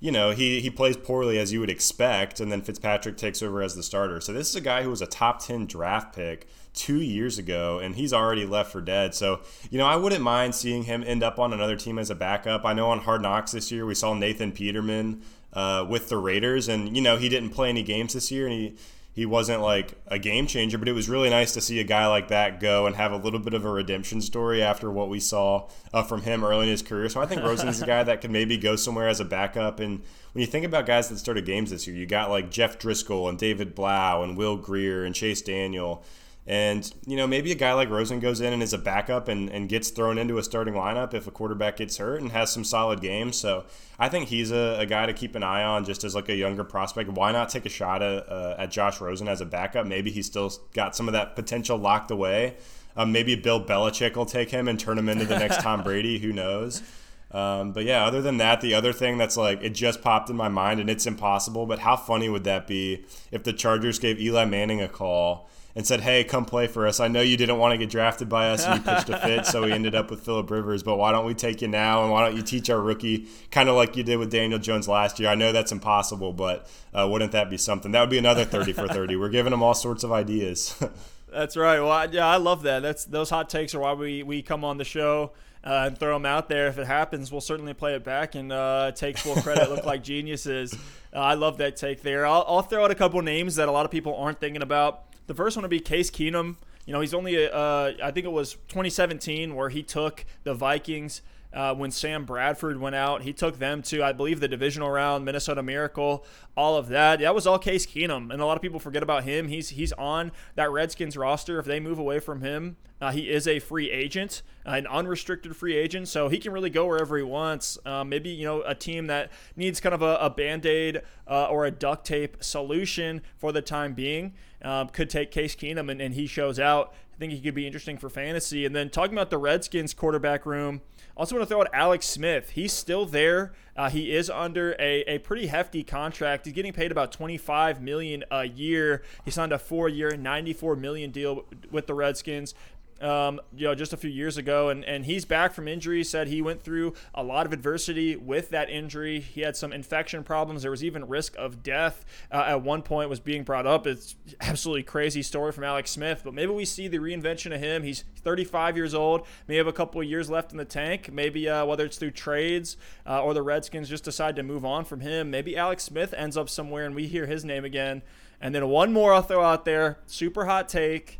you 0.00 0.12
know, 0.12 0.30
he, 0.30 0.60
he 0.60 0.70
plays 0.70 0.96
poorly 0.96 1.38
as 1.38 1.52
you 1.52 1.60
would 1.60 1.70
expect, 1.70 2.38
and 2.38 2.52
then 2.52 2.62
Fitzpatrick 2.62 3.16
takes 3.16 3.42
over 3.42 3.62
as 3.62 3.74
the 3.74 3.82
starter. 3.82 4.20
So 4.20 4.32
this 4.32 4.48
is 4.48 4.56
a 4.56 4.60
guy 4.60 4.82
who 4.82 4.90
was 4.90 5.02
a 5.02 5.06
top 5.06 5.44
10 5.44 5.66
draft 5.66 6.14
pick 6.14 6.46
two 6.72 7.00
years 7.00 7.38
ago, 7.38 7.80
and 7.80 7.96
he's 7.96 8.12
already 8.12 8.46
left 8.46 8.70
for 8.70 8.80
dead. 8.80 9.14
So, 9.14 9.40
you 9.70 9.78
know, 9.78 9.86
I 9.86 9.96
wouldn't 9.96 10.22
mind 10.22 10.54
seeing 10.54 10.84
him 10.84 11.02
end 11.04 11.24
up 11.24 11.40
on 11.40 11.52
another 11.52 11.76
team 11.76 11.98
as 11.98 12.10
a 12.10 12.14
backup. 12.14 12.64
I 12.64 12.74
know 12.74 12.90
on 12.90 13.00
Hard 13.00 13.22
Knocks 13.22 13.50
this 13.52 13.72
year, 13.72 13.84
we 13.84 13.94
saw 13.94 14.14
Nathan 14.14 14.52
Peterman 14.52 15.22
uh, 15.52 15.84
with 15.88 16.08
the 16.08 16.16
Raiders, 16.16 16.68
and, 16.68 16.94
you 16.94 17.02
know, 17.02 17.16
he 17.16 17.28
didn't 17.28 17.50
play 17.50 17.68
any 17.68 17.82
games 17.82 18.14
this 18.14 18.30
year, 18.30 18.46
and 18.46 18.52
he 18.54 18.76
he 19.18 19.26
wasn't 19.26 19.60
like 19.60 19.94
a 20.06 20.16
game 20.16 20.46
changer, 20.46 20.78
but 20.78 20.86
it 20.86 20.92
was 20.92 21.08
really 21.08 21.28
nice 21.28 21.52
to 21.52 21.60
see 21.60 21.80
a 21.80 21.84
guy 21.84 22.06
like 22.06 22.28
that 22.28 22.60
go 22.60 22.86
and 22.86 22.94
have 22.94 23.10
a 23.10 23.16
little 23.16 23.40
bit 23.40 23.52
of 23.52 23.64
a 23.64 23.68
redemption 23.68 24.20
story 24.20 24.62
after 24.62 24.92
what 24.92 25.08
we 25.08 25.18
saw 25.18 25.68
uh, 25.92 26.04
from 26.04 26.22
him 26.22 26.44
early 26.44 26.66
in 26.66 26.70
his 26.70 26.82
career. 26.82 27.08
So 27.08 27.20
I 27.20 27.26
think 27.26 27.42
Rosen's 27.42 27.82
a 27.82 27.86
guy 27.86 28.04
that 28.04 28.20
could 28.20 28.30
maybe 28.30 28.56
go 28.56 28.76
somewhere 28.76 29.08
as 29.08 29.18
a 29.18 29.24
backup. 29.24 29.80
And 29.80 30.04
when 30.34 30.40
you 30.40 30.46
think 30.46 30.64
about 30.64 30.86
guys 30.86 31.08
that 31.08 31.18
started 31.18 31.44
games 31.44 31.70
this 31.70 31.84
year, 31.84 31.96
you 31.96 32.06
got 32.06 32.30
like 32.30 32.48
Jeff 32.48 32.78
Driskel 32.78 33.28
and 33.28 33.36
David 33.36 33.74
Blough 33.74 34.22
and 34.22 34.36
Will 34.36 34.56
Grier 34.56 35.04
and 35.04 35.16
Chase 35.16 35.42
Daniel. 35.42 36.04
And, 36.48 36.90
you 37.06 37.14
know, 37.14 37.26
maybe 37.26 37.52
a 37.52 37.54
guy 37.54 37.74
like 37.74 37.90
Rosen 37.90 38.20
goes 38.20 38.40
in 38.40 38.54
and 38.54 38.62
is 38.62 38.72
a 38.72 38.78
backup 38.78 39.28
and, 39.28 39.50
and 39.50 39.68
gets 39.68 39.90
thrown 39.90 40.16
into 40.16 40.38
a 40.38 40.42
starting 40.42 40.72
lineup 40.72 41.12
if 41.12 41.26
a 41.26 41.30
quarterback 41.30 41.76
gets 41.76 41.98
hurt 41.98 42.22
and 42.22 42.32
has 42.32 42.50
some 42.50 42.64
solid 42.64 43.02
games. 43.02 43.36
So 43.36 43.66
I 43.98 44.08
think 44.08 44.28
he's 44.28 44.50
a, 44.50 44.78
a 44.78 44.86
guy 44.86 45.04
to 45.04 45.12
keep 45.12 45.34
an 45.34 45.42
eye 45.42 45.62
on 45.62 45.84
just 45.84 46.04
as 46.04 46.14
like 46.14 46.30
a 46.30 46.34
younger 46.34 46.64
prospect. 46.64 47.10
Why 47.10 47.32
not 47.32 47.50
take 47.50 47.66
a 47.66 47.68
shot 47.68 48.02
at, 48.02 48.26
uh, 48.30 48.54
at 48.56 48.70
Josh 48.70 48.98
Rosen 48.98 49.28
as 49.28 49.42
a 49.42 49.44
backup? 49.44 49.86
Maybe 49.86 50.10
he's 50.10 50.24
still 50.24 50.50
got 50.72 50.96
some 50.96 51.06
of 51.06 51.12
that 51.12 51.36
potential 51.36 51.76
locked 51.76 52.10
away. 52.10 52.56
Um, 52.96 53.12
maybe 53.12 53.34
Bill 53.34 53.62
Belichick 53.62 54.16
will 54.16 54.24
take 54.24 54.48
him 54.48 54.68
and 54.68 54.80
turn 54.80 54.96
him 54.96 55.10
into 55.10 55.26
the 55.26 55.38
next 55.38 55.60
Tom 55.60 55.82
Brady. 55.84 56.18
Who 56.18 56.32
knows? 56.32 56.82
Um, 57.30 57.72
but 57.72 57.84
yeah, 57.84 58.06
other 58.06 58.22
than 58.22 58.38
that, 58.38 58.62
the 58.62 58.72
other 58.72 58.94
thing 58.94 59.18
that's 59.18 59.36
like 59.36 59.62
it 59.62 59.74
just 59.74 60.00
popped 60.00 60.30
in 60.30 60.36
my 60.36 60.48
mind 60.48 60.80
and 60.80 60.88
it's 60.88 61.06
impossible. 61.06 61.66
But 61.66 61.80
how 61.80 61.94
funny 61.94 62.30
would 62.30 62.44
that 62.44 62.66
be 62.66 63.04
if 63.30 63.44
the 63.44 63.52
Chargers 63.52 63.98
gave 63.98 64.18
Eli 64.18 64.46
Manning 64.46 64.80
a 64.80 64.88
call 64.88 65.50
and 65.78 65.86
said, 65.86 66.00
"Hey, 66.00 66.24
come 66.24 66.44
play 66.44 66.66
for 66.66 66.88
us. 66.88 66.98
I 66.98 67.06
know 67.06 67.20
you 67.20 67.36
didn't 67.36 67.58
want 67.58 67.70
to 67.70 67.78
get 67.78 67.88
drafted 67.88 68.28
by 68.28 68.50
us, 68.50 68.64
and 68.64 68.80
you 68.80 68.92
pitched 68.92 69.10
a 69.10 69.18
fit, 69.20 69.46
so 69.46 69.62
we 69.62 69.70
ended 69.70 69.94
up 69.94 70.10
with 70.10 70.24
Philip 70.24 70.50
Rivers. 70.50 70.82
But 70.82 70.96
why 70.96 71.12
don't 71.12 71.24
we 71.24 71.34
take 71.34 71.62
you 71.62 71.68
now, 71.68 72.02
and 72.02 72.10
why 72.10 72.26
don't 72.26 72.36
you 72.36 72.42
teach 72.42 72.68
our 72.68 72.80
rookie, 72.80 73.28
kind 73.52 73.68
of 73.68 73.76
like 73.76 73.96
you 73.96 74.02
did 74.02 74.16
with 74.16 74.28
Daniel 74.28 74.58
Jones 74.58 74.88
last 74.88 75.20
year? 75.20 75.28
I 75.28 75.36
know 75.36 75.52
that's 75.52 75.70
impossible, 75.70 76.32
but 76.32 76.68
uh, 76.92 77.06
wouldn't 77.08 77.30
that 77.30 77.48
be 77.48 77.56
something? 77.56 77.92
That 77.92 78.00
would 78.00 78.10
be 78.10 78.18
another 78.18 78.44
thirty 78.44 78.72
for 78.72 78.88
thirty. 78.88 79.14
We're 79.14 79.28
giving 79.28 79.52
them 79.52 79.62
all 79.62 79.72
sorts 79.72 80.02
of 80.02 80.10
ideas. 80.10 80.74
that's 81.32 81.56
right. 81.56 81.78
Well, 81.78 82.12
yeah, 82.12 82.26
I 82.26 82.38
love 82.38 82.64
that. 82.64 82.80
That's 82.80 83.04
those 83.04 83.30
hot 83.30 83.48
takes 83.48 83.72
are 83.72 83.78
why 83.78 83.92
we 83.92 84.24
we 84.24 84.42
come 84.42 84.64
on 84.64 84.78
the 84.78 84.84
show. 84.84 85.30
Uh, 85.64 85.86
and 85.86 85.98
throw 85.98 86.14
them 86.14 86.24
out 86.24 86.48
there. 86.48 86.68
If 86.68 86.78
it 86.78 86.86
happens, 86.86 87.32
we'll 87.32 87.40
certainly 87.40 87.74
play 87.74 87.94
it 87.94 88.04
back 88.04 88.36
and 88.36 88.52
uh, 88.52 88.92
take 88.92 89.18
full 89.18 89.34
credit. 89.42 89.68
look 89.68 89.84
like 89.84 90.04
geniuses. 90.04 90.72
Uh, 91.12 91.18
I 91.18 91.34
love 91.34 91.58
that 91.58 91.74
take 91.74 92.00
there. 92.02 92.24
I'll, 92.24 92.44
I'll, 92.46 92.62
throw 92.62 92.84
out 92.84 92.92
a 92.92 92.94
couple 92.94 93.20
names 93.22 93.56
that 93.56 93.68
a 93.68 93.72
lot 93.72 93.84
of 93.84 93.90
people 93.90 94.14
aren't 94.16 94.38
thinking 94.38 94.62
about. 94.62 95.07
The 95.28 95.34
first 95.34 95.56
one 95.56 95.62
would 95.62 95.70
be 95.70 95.78
Case 95.78 96.10
Keenum. 96.10 96.56
You 96.86 96.94
know, 96.94 97.00
he's 97.00 97.14
only, 97.14 97.46
uh, 97.46 97.92
I 98.02 98.10
think 98.10 98.24
it 98.24 98.32
was 98.32 98.54
2017 98.68 99.54
where 99.54 99.68
he 99.68 99.82
took 99.82 100.24
the 100.42 100.54
Vikings 100.54 101.20
uh, 101.52 101.74
when 101.74 101.90
Sam 101.90 102.24
Bradford 102.24 102.78
went 102.80 102.94
out. 102.94 103.22
He 103.22 103.32
took 103.32 103.58
them 103.58 103.82
to, 103.82 104.02
I 104.02 104.12
believe, 104.12 104.40
the 104.40 104.48
divisional 104.48 104.90
round, 104.90 105.24
Minnesota 105.24 105.62
Miracle, 105.62 106.24
all 106.56 106.76
of 106.76 106.88
that. 106.88 107.20
That 107.20 107.34
was 107.34 107.46
all 107.46 107.58
Case 107.58 107.86
Keenum, 107.86 108.30
and 108.32 108.40
a 108.42 108.46
lot 108.46 108.56
of 108.56 108.62
people 108.62 108.78
forget 108.80 109.02
about 109.02 109.24
him. 109.24 109.48
He's 109.48 109.70
he's 109.70 109.92
on 109.92 110.32
that 110.56 110.70
Redskins 110.70 111.16
roster. 111.16 111.58
If 111.58 111.66
they 111.66 111.80
move 111.80 111.98
away 111.98 112.18
from 112.20 112.42
him, 112.42 112.76
uh, 113.00 113.12
he 113.12 113.30
is 113.30 113.46
a 113.46 113.60
free 113.60 113.90
agent, 113.90 114.42
uh, 114.66 114.70
an 114.72 114.86
unrestricted 114.86 115.56
free 115.56 115.76
agent, 115.76 116.08
so 116.08 116.28
he 116.28 116.38
can 116.38 116.52
really 116.52 116.70
go 116.70 116.86
wherever 116.86 117.16
he 117.16 117.22
wants. 117.22 117.78
Uh, 117.86 118.04
maybe 118.04 118.28
you 118.28 118.44
know 118.44 118.62
a 118.62 118.74
team 118.74 119.06
that 119.06 119.30
needs 119.56 119.80
kind 119.80 119.94
of 119.94 120.02
a, 120.02 120.16
a 120.16 120.28
band 120.30 120.66
aid 120.66 121.02
uh, 121.28 121.46
or 121.46 121.64
a 121.64 121.70
duct 121.70 122.04
tape 122.06 122.36
solution 122.42 123.22
for 123.36 123.52
the 123.52 123.62
time 123.62 123.94
being. 123.94 124.34
um, 124.62 124.88
could 124.88 125.08
take 125.10 125.30
Case 125.30 125.54
Keenum 125.54 125.90
and, 125.90 126.00
and 126.00 126.14
he 126.14 126.26
shows 126.26 126.58
out. 126.58 126.92
I 127.14 127.18
think 127.18 127.32
he 127.32 127.40
could 127.40 127.54
be 127.54 127.66
interesting 127.66 127.98
for 127.98 128.08
fantasy. 128.08 128.64
And 128.64 128.74
then 128.74 128.90
talking 128.90 129.14
about 129.14 129.30
the 129.30 129.38
Redskins 129.38 129.94
quarterback 129.94 130.46
room, 130.46 130.82
also 131.18 131.36
want 131.36 131.48
to 131.48 131.52
throw 131.52 131.60
out 131.60 131.68
Alex 131.72 132.06
Smith. 132.06 132.50
He's 132.50 132.72
still 132.72 133.04
there. 133.04 133.52
Uh, 133.76 133.90
he 133.90 134.14
is 134.14 134.30
under 134.30 134.76
a, 134.78 135.02
a 135.02 135.18
pretty 135.18 135.48
hefty 135.48 135.82
contract. 135.82 136.44
He's 136.46 136.54
getting 136.54 136.72
paid 136.72 136.92
about 136.92 137.12
25 137.12 137.82
million 137.82 138.24
a 138.30 138.44
year. 138.44 139.02
He 139.24 139.30
signed 139.30 139.52
a 139.52 139.58
four-year, 139.58 140.16
94 140.16 140.76
million 140.76 141.10
deal 141.10 141.44
with 141.70 141.86
the 141.86 141.94
Redskins 141.94 142.54
um, 143.00 143.40
you 143.56 143.66
know, 143.66 143.74
just 143.74 143.92
a 143.92 143.96
few 143.96 144.10
years 144.10 144.36
ago, 144.36 144.68
and, 144.68 144.84
and 144.84 145.04
he's 145.04 145.24
back 145.24 145.52
from 145.52 145.68
injury. 145.68 146.02
Said 146.02 146.28
he 146.28 146.42
went 146.42 146.62
through 146.62 146.94
a 147.14 147.22
lot 147.22 147.46
of 147.46 147.52
adversity 147.52 148.16
with 148.16 148.50
that 148.50 148.68
injury. 148.70 149.20
He 149.20 149.42
had 149.42 149.56
some 149.56 149.72
infection 149.72 150.24
problems. 150.24 150.62
There 150.62 150.70
was 150.70 150.82
even 150.82 151.06
risk 151.06 151.36
of 151.36 151.62
death 151.62 152.04
uh, 152.32 152.44
at 152.48 152.62
one 152.62 152.82
point 152.82 153.10
was 153.10 153.20
being 153.20 153.44
brought 153.44 153.66
up. 153.66 153.86
It's 153.86 154.16
absolutely 154.40 154.82
crazy 154.82 155.22
story 155.22 155.52
from 155.52 155.64
Alex 155.64 155.90
Smith, 155.90 156.22
but 156.24 156.34
maybe 156.34 156.52
we 156.52 156.64
see 156.64 156.88
the 156.88 156.98
reinvention 156.98 157.54
of 157.54 157.60
him. 157.60 157.82
He's 157.82 158.04
35 158.16 158.76
years 158.76 158.94
old, 158.94 159.26
may 159.46 159.56
have 159.56 159.66
a 159.66 159.72
couple 159.72 160.00
of 160.00 160.06
years 160.06 160.28
left 160.28 160.52
in 160.52 160.58
the 160.58 160.64
tank. 160.64 161.10
Maybe 161.12 161.48
uh, 161.48 161.64
whether 161.66 161.84
it's 161.84 161.98
through 161.98 162.12
trades 162.12 162.76
uh, 163.06 163.22
or 163.22 163.34
the 163.34 163.42
Redskins 163.42 163.88
just 163.88 164.04
decide 164.04 164.36
to 164.36 164.42
move 164.42 164.64
on 164.64 164.84
from 164.84 165.00
him. 165.00 165.30
Maybe 165.30 165.56
Alex 165.56 165.84
Smith 165.84 166.12
ends 166.16 166.36
up 166.36 166.48
somewhere 166.48 166.84
and 166.84 166.94
we 166.94 167.06
hear 167.06 167.26
his 167.26 167.44
name 167.44 167.64
again. 167.64 168.02
And 168.40 168.54
then 168.54 168.68
one 168.68 168.92
more 168.92 169.12
I'll 169.12 169.22
throw 169.22 169.42
out 169.42 169.64
there, 169.64 169.98
super 170.06 170.44
hot 170.46 170.68
take 170.68 171.18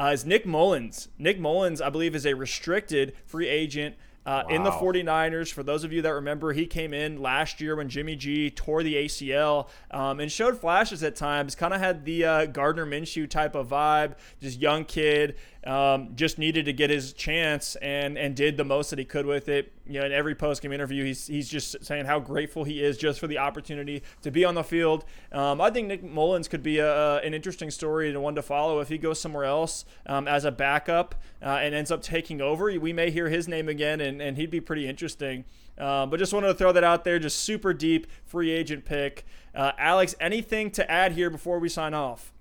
uh, 0.00 0.12
is 0.12 0.24
Nick 0.24 0.46
Mullens. 0.46 1.08
Nick 1.18 1.38
Mullens, 1.38 1.82
I 1.82 1.90
believe, 1.90 2.14
is 2.14 2.24
a 2.24 2.34
restricted 2.34 3.12
free 3.26 3.48
agent. 3.48 3.96
Uh, 4.24 4.44
wow. 4.48 4.54
In 4.54 4.62
the 4.62 4.70
49ers, 4.70 5.52
for 5.52 5.62
those 5.62 5.82
of 5.82 5.92
you 5.92 6.02
that 6.02 6.12
remember, 6.12 6.52
he 6.52 6.66
came 6.66 6.92
in 6.94 7.20
last 7.20 7.60
year 7.60 7.74
when 7.76 7.88
Jimmy 7.88 8.16
G 8.16 8.50
tore 8.50 8.82
the 8.82 8.94
ACL 8.94 9.68
um, 9.90 10.20
and 10.20 10.30
showed 10.30 10.58
flashes 10.58 11.02
at 11.02 11.16
times. 11.16 11.54
Kind 11.54 11.74
of 11.74 11.80
had 11.80 12.04
the 12.04 12.24
uh, 12.24 12.46
Gardner 12.46 12.86
Minshew 12.86 13.28
type 13.28 13.54
of 13.54 13.68
vibe, 13.68 14.16
just 14.40 14.58
young 14.58 14.84
kid, 14.84 15.36
um, 15.64 16.12
just 16.14 16.38
needed 16.38 16.64
to 16.64 16.72
get 16.72 16.88
his 16.88 17.12
chance 17.12 17.76
and 17.76 18.16
and 18.16 18.34
did 18.34 18.56
the 18.56 18.64
most 18.64 18.90
that 18.90 18.98
he 18.98 19.04
could 19.04 19.26
with 19.26 19.48
it. 19.48 19.72
You 19.86 20.00
know, 20.00 20.06
in 20.06 20.12
every 20.12 20.34
post 20.34 20.62
game 20.62 20.72
interview, 20.72 21.04
he's 21.04 21.26
he's 21.26 21.48
just 21.48 21.84
saying 21.84 22.06
how 22.06 22.18
grateful 22.18 22.64
he 22.64 22.82
is 22.82 22.96
just 22.96 23.20
for 23.20 23.26
the 23.26 23.38
opportunity 23.38 24.02
to 24.22 24.30
be 24.30 24.44
on 24.44 24.54
the 24.54 24.64
field. 24.64 25.04
Um, 25.32 25.60
I 25.60 25.70
think 25.70 25.88
Nick 25.88 26.02
Mullens 26.02 26.48
could 26.48 26.62
be 26.62 26.78
a, 26.78 27.18
an 27.18 27.34
interesting 27.34 27.70
story 27.70 28.08
and 28.08 28.22
one 28.22 28.34
to 28.36 28.42
follow 28.42 28.80
if 28.80 28.88
he 28.88 28.98
goes 28.98 29.20
somewhere 29.20 29.44
else 29.44 29.84
um, 30.06 30.26
as 30.26 30.44
a 30.44 30.50
backup 30.50 31.14
uh, 31.42 31.58
and 31.60 31.74
ends 31.74 31.90
up 31.90 32.02
taking 32.02 32.40
over. 32.40 32.66
We 32.78 32.92
may 32.92 33.10
hear 33.10 33.28
his 33.28 33.46
name 33.48 33.68
again, 33.68 34.00
and, 34.00 34.22
and 34.22 34.36
he'd 34.36 34.50
be 34.50 34.60
pretty 34.60 34.88
interesting. 34.88 35.44
Um, 35.76 36.10
but 36.10 36.18
just 36.18 36.32
wanted 36.32 36.48
to 36.48 36.54
throw 36.54 36.72
that 36.72 36.84
out 36.84 37.04
there. 37.04 37.18
Just 37.18 37.38
super 37.40 37.72
deep 37.72 38.06
free 38.24 38.50
agent 38.50 38.84
pick. 38.84 39.24
Uh, 39.54 39.72
Alex, 39.78 40.14
anything 40.20 40.70
to 40.72 40.90
add 40.90 41.12
here 41.12 41.30
before 41.30 41.58
we 41.58 41.68
sign 41.68 41.94
off? 41.94 42.32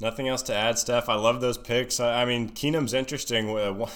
Nothing 0.00 0.28
else 0.28 0.42
to 0.42 0.54
add, 0.54 0.78
Steph. 0.78 1.08
I 1.08 1.14
love 1.14 1.40
those 1.40 1.58
picks. 1.58 2.00
I 2.00 2.24
mean, 2.24 2.50
Keenum's 2.50 2.94
interesting. 2.94 3.50
Uh, 3.56 3.86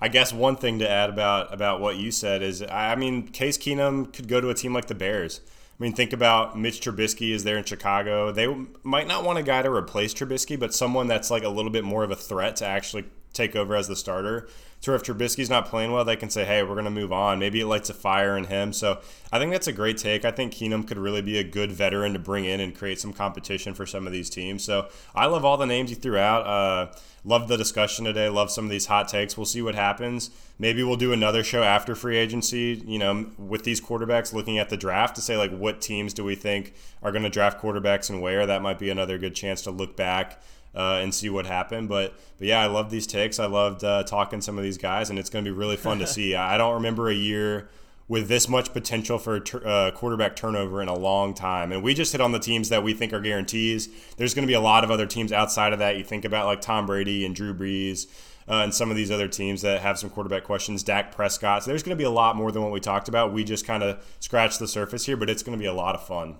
I 0.00 0.08
guess 0.08 0.32
one 0.32 0.56
thing 0.56 0.78
to 0.80 0.90
add 0.90 1.08
about 1.08 1.52
about 1.54 1.80
what 1.80 1.96
you 1.96 2.10
said 2.10 2.42
is, 2.42 2.62
I 2.62 2.94
mean, 2.96 3.28
Case 3.28 3.56
Keenum 3.56 4.12
could 4.12 4.28
go 4.28 4.40
to 4.40 4.50
a 4.50 4.54
team 4.54 4.74
like 4.74 4.86
the 4.86 4.94
Bears. 4.94 5.40
I 5.78 5.82
mean, 5.82 5.92
think 5.92 6.12
about 6.12 6.58
Mitch 6.58 6.80
Trubisky 6.80 7.32
is 7.32 7.42
there 7.42 7.56
in 7.56 7.64
Chicago. 7.64 8.30
They 8.30 8.46
might 8.82 9.08
not 9.08 9.24
want 9.24 9.38
a 9.38 9.42
guy 9.42 9.62
to 9.62 9.70
replace 9.70 10.14
Trubisky, 10.14 10.58
but 10.58 10.74
someone 10.74 11.08
that's 11.08 11.30
like 11.30 11.42
a 11.42 11.48
little 11.48 11.70
bit 11.70 11.84
more 11.84 12.04
of 12.04 12.10
a 12.10 12.16
threat 12.16 12.56
to 12.56 12.66
actually 12.66 13.06
take 13.32 13.56
over 13.56 13.74
as 13.74 13.88
the 13.88 13.96
starter. 13.96 14.48
So 14.84 14.94
if 14.94 15.02
Trubisky's 15.02 15.48
not 15.48 15.64
playing 15.64 15.92
well, 15.92 16.04
they 16.04 16.14
can 16.14 16.28
say, 16.28 16.44
hey, 16.44 16.62
we're 16.62 16.74
going 16.74 16.84
to 16.84 16.90
move 16.90 17.10
on. 17.10 17.38
Maybe 17.38 17.58
it 17.58 17.66
lights 17.66 17.88
a 17.88 17.94
fire 17.94 18.36
in 18.36 18.44
him. 18.44 18.74
So 18.74 19.00
I 19.32 19.38
think 19.38 19.50
that's 19.50 19.66
a 19.66 19.72
great 19.72 19.96
take. 19.96 20.26
I 20.26 20.30
think 20.30 20.52
Keenum 20.52 20.86
could 20.86 20.98
really 20.98 21.22
be 21.22 21.38
a 21.38 21.42
good 21.42 21.72
veteran 21.72 22.12
to 22.12 22.18
bring 22.18 22.44
in 22.44 22.60
and 22.60 22.76
create 22.76 23.00
some 23.00 23.14
competition 23.14 23.72
for 23.72 23.86
some 23.86 24.06
of 24.06 24.12
these 24.12 24.28
teams. 24.28 24.62
So 24.62 24.88
I 25.14 25.24
love 25.24 25.42
all 25.42 25.56
the 25.56 25.64
names 25.64 25.88
you 25.88 25.96
threw 25.96 26.18
out. 26.18 26.46
Uh, 26.46 26.92
love 27.24 27.48
the 27.48 27.56
discussion 27.56 28.04
today. 28.04 28.28
Love 28.28 28.50
some 28.50 28.66
of 28.66 28.70
these 28.70 28.84
hot 28.84 29.08
takes. 29.08 29.38
We'll 29.38 29.46
see 29.46 29.62
what 29.62 29.74
happens. 29.74 30.28
Maybe 30.58 30.82
we'll 30.82 30.96
do 30.96 31.14
another 31.14 31.42
show 31.42 31.62
after 31.62 31.94
free 31.94 32.18
agency, 32.18 32.82
you 32.84 32.98
know, 32.98 33.30
with 33.38 33.64
these 33.64 33.80
quarterbacks 33.80 34.34
looking 34.34 34.58
at 34.58 34.68
the 34.68 34.76
draft 34.76 35.16
to 35.16 35.22
say, 35.22 35.38
like, 35.38 35.50
what 35.50 35.80
teams 35.80 36.12
do 36.12 36.24
we 36.24 36.34
think 36.34 36.74
are 37.02 37.10
going 37.10 37.24
to 37.24 37.30
draft 37.30 37.58
quarterbacks 37.58 38.10
and 38.10 38.20
where? 38.20 38.44
That 38.44 38.60
might 38.60 38.78
be 38.78 38.90
another 38.90 39.16
good 39.16 39.34
chance 39.34 39.62
to 39.62 39.70
look 39.70 39.96
back 39.96 40.42
uh, 40.74 41.00
and 41.02 41.14
see 41.14 41.30
what 41.30 41.46
happened. 41.46 41.88
But 41.88 42.14
but 42.38 42.48
yeah, 42.48 42.60
I 42.60 42.66
love 42.66 42.90
these 42.90 43.06
takes. 43.06 43.38
I 43.38 43.46
loved 43.46 43.84
uh, 43.84 44.02
talking 44.04 44.40
to 44.40 44.44
some 44.44 44.58
of 44.58 44.64
these 44.64 44.78
guys, 44.78 45.10
and 45.10 45.18
it's 45.18 45.30
going 45.30 45.44
to 45.44 45.50
be 45.50 45.56
really 45.56 45.76
fun 45.76 45.98
to 45.98 46.06
see. 46.08 46.34
I 46.34 46.56
don't 46.58 46.74
remember 46.74 47.08
a 47.08 47.14
year 47.14 47.68
with 48.06 48.28
this 48.28 48.48
much 48.48 48.72
potential 48.72 49.18
for 49.18 49.42
uh, 49.64 49.90
quarterback 49.92 50.36
turnover 50.36 50.82
in 50.82 50.88
a 50.88 50.94
long 50.94 51.32
time. 51.32 51.72
And 51.72 51.82
we 51.82 51.94
just 51.94 52.12
hit 52.12 52.20
on 52.20 52.32
the 52.32 52.38
teams 52.38 52.68
that 52.68 52.82
we 52.82 52.92
think 52.92 53.12
are 53.12 53.20
guarantees. 53.20 53.88
There's 54.18 54.34
going 54.34 54.42
to 54.42 54.50
be 54.50 54.54
a 54.54 54.60
lot 54.60 54.84
of 54.84 54.90
other 54.90 55.06
teams 55.06 55.32
outside 55.32 55.72
of 55.72 55.78
that. 55.78 55.96
You 55.96 56.04
think 56.04 56.24
about 56.24 56.46
like 56.46 56.60
Tom 56.60 56.84
Brady 56.86 57.24
and 57.24 57.34
Drew 57.34 57.54
Brees. 57.54 58.06
Uh, 58.46 58.60
and 58.62 58.74
some 58.74 58.90
of 58.90 58.96
these 58.96 59.10
other 59.10 59.26
teams 59.26 59.62
that 59.62 59.80
have 59.80 59.98
some 59.98 60.10
quarterback 60.10 60.44
questions, 60.44 60.82
Dak 60.82 61.12
Prescott. 61.12 61.64
So 61.64 61.70
there's 61.70 61.82
going 61.82 61.96
to 61.96 62.00
be 62.00 62.04
a 62.04 62.10
lot 62.10 62.36
more 62.36 62.52
than 62.52 62.62
what 62.62 62.72
we 62.72 62.80
talked 62.80 63.08
about. 63.08 63.32
We 63.32 63.42
just 63.42 63.66
kind 63.66 63.82
of 63.82 64.04
scratched 64.20 64.58
the 64.58 64.68
surface 64.68 65.06
here, 65.06 65.16
but 65.16 65.30
it's 65.30 65.42
going 65.42 65.56
to 65.56 65.62
be 65.62 65.66
a 65.66 65.72
lot 65.72 65.94
of 65.94 66.06
fun. 66.06 66.36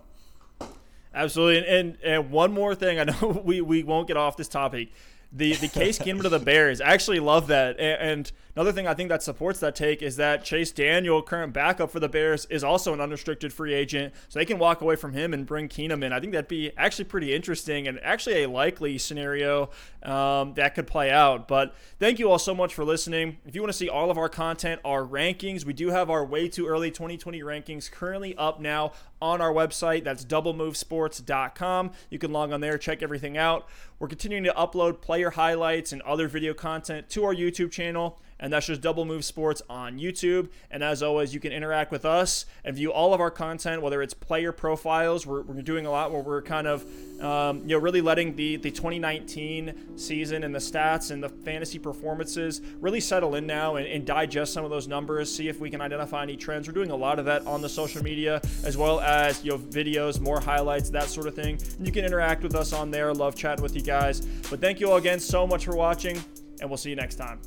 Absolutely. 1.15 1.59
And, 1.59 1.67
and, 1.67 1.99
and 2.03 2.31
one 2.31 2.53
more 2.53 2.75
thing, 2.75 2.99
I 2.99 3.05
know 3.05 3.43
we, 3.45 3.61
we 3.61 3.83
won't 3.83 4.09
get 4.09 4.17
off 4.17 4.37
this 4.37 4.49
topic. 4.49 4.93
The 5.33 5.55
the 5.55 5.69
Case 5.69 5.99
Keenum 5.99 6.23
to 6.23 6.29
the 6.29 6.39
Bears. 6.39 6.81
I 6.81 6.93
actually 6.93 7.19
love 7.19 7.49
that. 7.49 7.79
And, 7.81 8.11
and 8.11 8.33
Another 8.57 8.71
thing 8.71 8.87
I 8.87 8.95
think 8.95 9.09
that 9.09 9.21
supports 9.21 9.59
that 9.61 9.75
take 9.75 10.01
is 10.01 10.15
that 10.17 10.45
Chase 10.45 10.71
Daniel, 10.71 11.21
current 11.23 11.53
backup 11.53 11.91
for 11.91 11.99
the 11.99 12.09
Bears, 12.09 12.47
is 12.47 12.63
also 12.63 12.93
an 12.93 13.01
unrestricted 13.01 13.53
free 13.53 13.75
agent, 13.75 14.15
so 14.29 14.39
they 14.39 14.45
can 14.45 14.61
walk 14.61 14.81
away 14.81 14.95
from 14.95 15.13
him 15.13 15.35
and 15.35 15.45
bring 15.45 15.69
Keenum 15.69 16.05
in. 16.05 16.13
I 16.13 16.21
think 16.21 16.33
that'd 16.33 16.47
be 16.47 16.71
actually 16.77 17.07
pretty 17.07 17.35
interesting 17.35 17.89
and 17.89 17.99
actually 18.01 18.45
a 18.45 18.49
likely 18.49 18.97
scenario 18.97 19.71
um, 20.05 20.55
that 20.55 20.77
could 20.77 20.87
play 20.87 21.11
out. 21.11 21.49
But 21.49 21.75
thank 21.99 22.21
you 22.21 22.31
all 22.31 22.39
so 22.39 22.55
much 22.55 22.75
for 22.75 22.85
listening. 22.85 23.39
If 23.45 23.57
you 23.57 23.61
want 23.61 23.73
to 23.73 23.77
see 23.77 23.89
all 23.89 24.09
of 24.09 24.19
our 24.19 24.29
content, 24.29 24.81
our 24.85 25.05
rankings, 25.05 25.65
we 25.65 25.73
do 25.73 25.89
have 25.89 26.09
our 26.09 26.25
way 26.25 26.49
too 26.49 26.69
early 26.69 26.93
2020 26.93 27.41
rankings 27.41 27.91
currently 27.91 28.37
up 28.37 28.61
now 28.61 28.93
on 29.21 29.41
our 29.41 29.53
website. 29.53 30.05
That's 30.05 30.25
doublemovesports.com. 30.25 31.91
You 32.09 32.19
can 32.21 32.33
log 32.33 32.53
on 32.53 32.61
there, 32.61 32.79
check 32.79 33.03
everything 33.03 33.37
out. 33.37 33.69
We're 33.99 34.09
continuing 34.09 34.45
to 34.45 34.53
upload 34.53 35.01
player 35.01 35.31
highlights 35.31 35.93
and 35.93 36.03
other 36.03 36.29
video 36.29 36.55
content 36.55 37.09
to 37.11 37.25
our 37.25 37.35
YouTube 37.35 37.73
channel 37.73 38.21
and 38.45 38.53
that's 38.53 38.67
just 38.67 38.83
Double 38.83 39.07
Move 39.07 39.25
Sports 39.25 39.63
on 39.71 39.99
YouTube. 39.99 40.51
And 40.71 40.85
as 40.85 41.03
always, 41.03 41.33
you 41.33 41.41
can 41.41 41.51
interact 41.51 41.91
with 41.91 42.05
us 42.05 42.45
and 42.63 42.77
view 42.77 42.93
all 42.93 43.15
of 43.15 43.21
our 43.23 43.31
content, 43.31 43.81
whether 43.81 44.03
it's 44.03 44.13
player 44.13 44.53
profiles. 44.53 45.27
We're, 45.27 45.41
we're 45.41 45.63
doing 45.63 45.87
a 45.87 45.91
lot 45.91 46.13
where 46.13 46.21
we're 46.21 46.43
kind 46.43 46.67
of, 46.67 46.85
um, 47.23 47.63
you 47.63 47.69
know, 47.69 47.79
really 47.79 48.03
letting 48.03 48.37
the 48.37 48.57
the 48.57 48.71
2019 48.71 49.97
season 49.97 50.45
and 50.45 50.55
the 50.55 50.59
stats 50.59 51.11
and 51.11 51.23
the 51.23 51.31
fantasy 51.31 51.79
performances 51.79 52.61
really 52.81 53.01
settle 53.01 53.35
in 53.37 53.47
now 53.47 53.77
and, 53.77 53.87
and 53.87 54.05
digest 54.05 54.53
some 54.53 54.63
of 54.63 54.71
those 54.71 54.87
numbers, 54.87 55.35
see 55.35 55.49
if 55.49 55.59
we 55.59 55.71
can 55.71 55.81
identify 55.81 56.23
any 56.23 56.37
trends. 56.37 56.69
We're 56.69 56.75
doing 56.75 56.91
a 56.91 56.97
lot 56.97 57.19
of 57.19 57.25
that 57.25 57.47
on 57.47 57.63
the 57.63 57.69
social 57.71 58.03
media 58.03 58.43
as 58.63 58.77
well 58.77 59.01
as 59.01 59.43
you 59.43 59.53
know 59.53 59.59
videos, 59.59 60.21
more 60.21 60.39
highlights, 60.39 60.91
that 60.91 61.09
sort 61.09 61.29
of 61.29 61.35
thing. 61.35 61.59
And 61.79 61.87
you 61.87 61.93
can 61.95 62.05
interact 62.05 62.43
with 62.43 62.55
us 62.55 62.75
on 62.75 62.91
there. 62.91 63.15
Love 63.15 63.37
chatting 63.37 63.63
with 63.63 63.75
you 63.75 63.81
guys. 63.81 64.21
But 64.21 64.61
thank 64.61 64.81
you 64.81 64.91
all 64.91 64.99
again 64.99 65.19
so 65.19 65.47
much 65.47 65.65
for 65.65 65.75
watching, 65.75 66.23
and 66.61 66.69
we'll 66.69 66.77
see 66.77 66.91
you 66.91 66.97
next 66.97 67.15
time. 67.15 67.41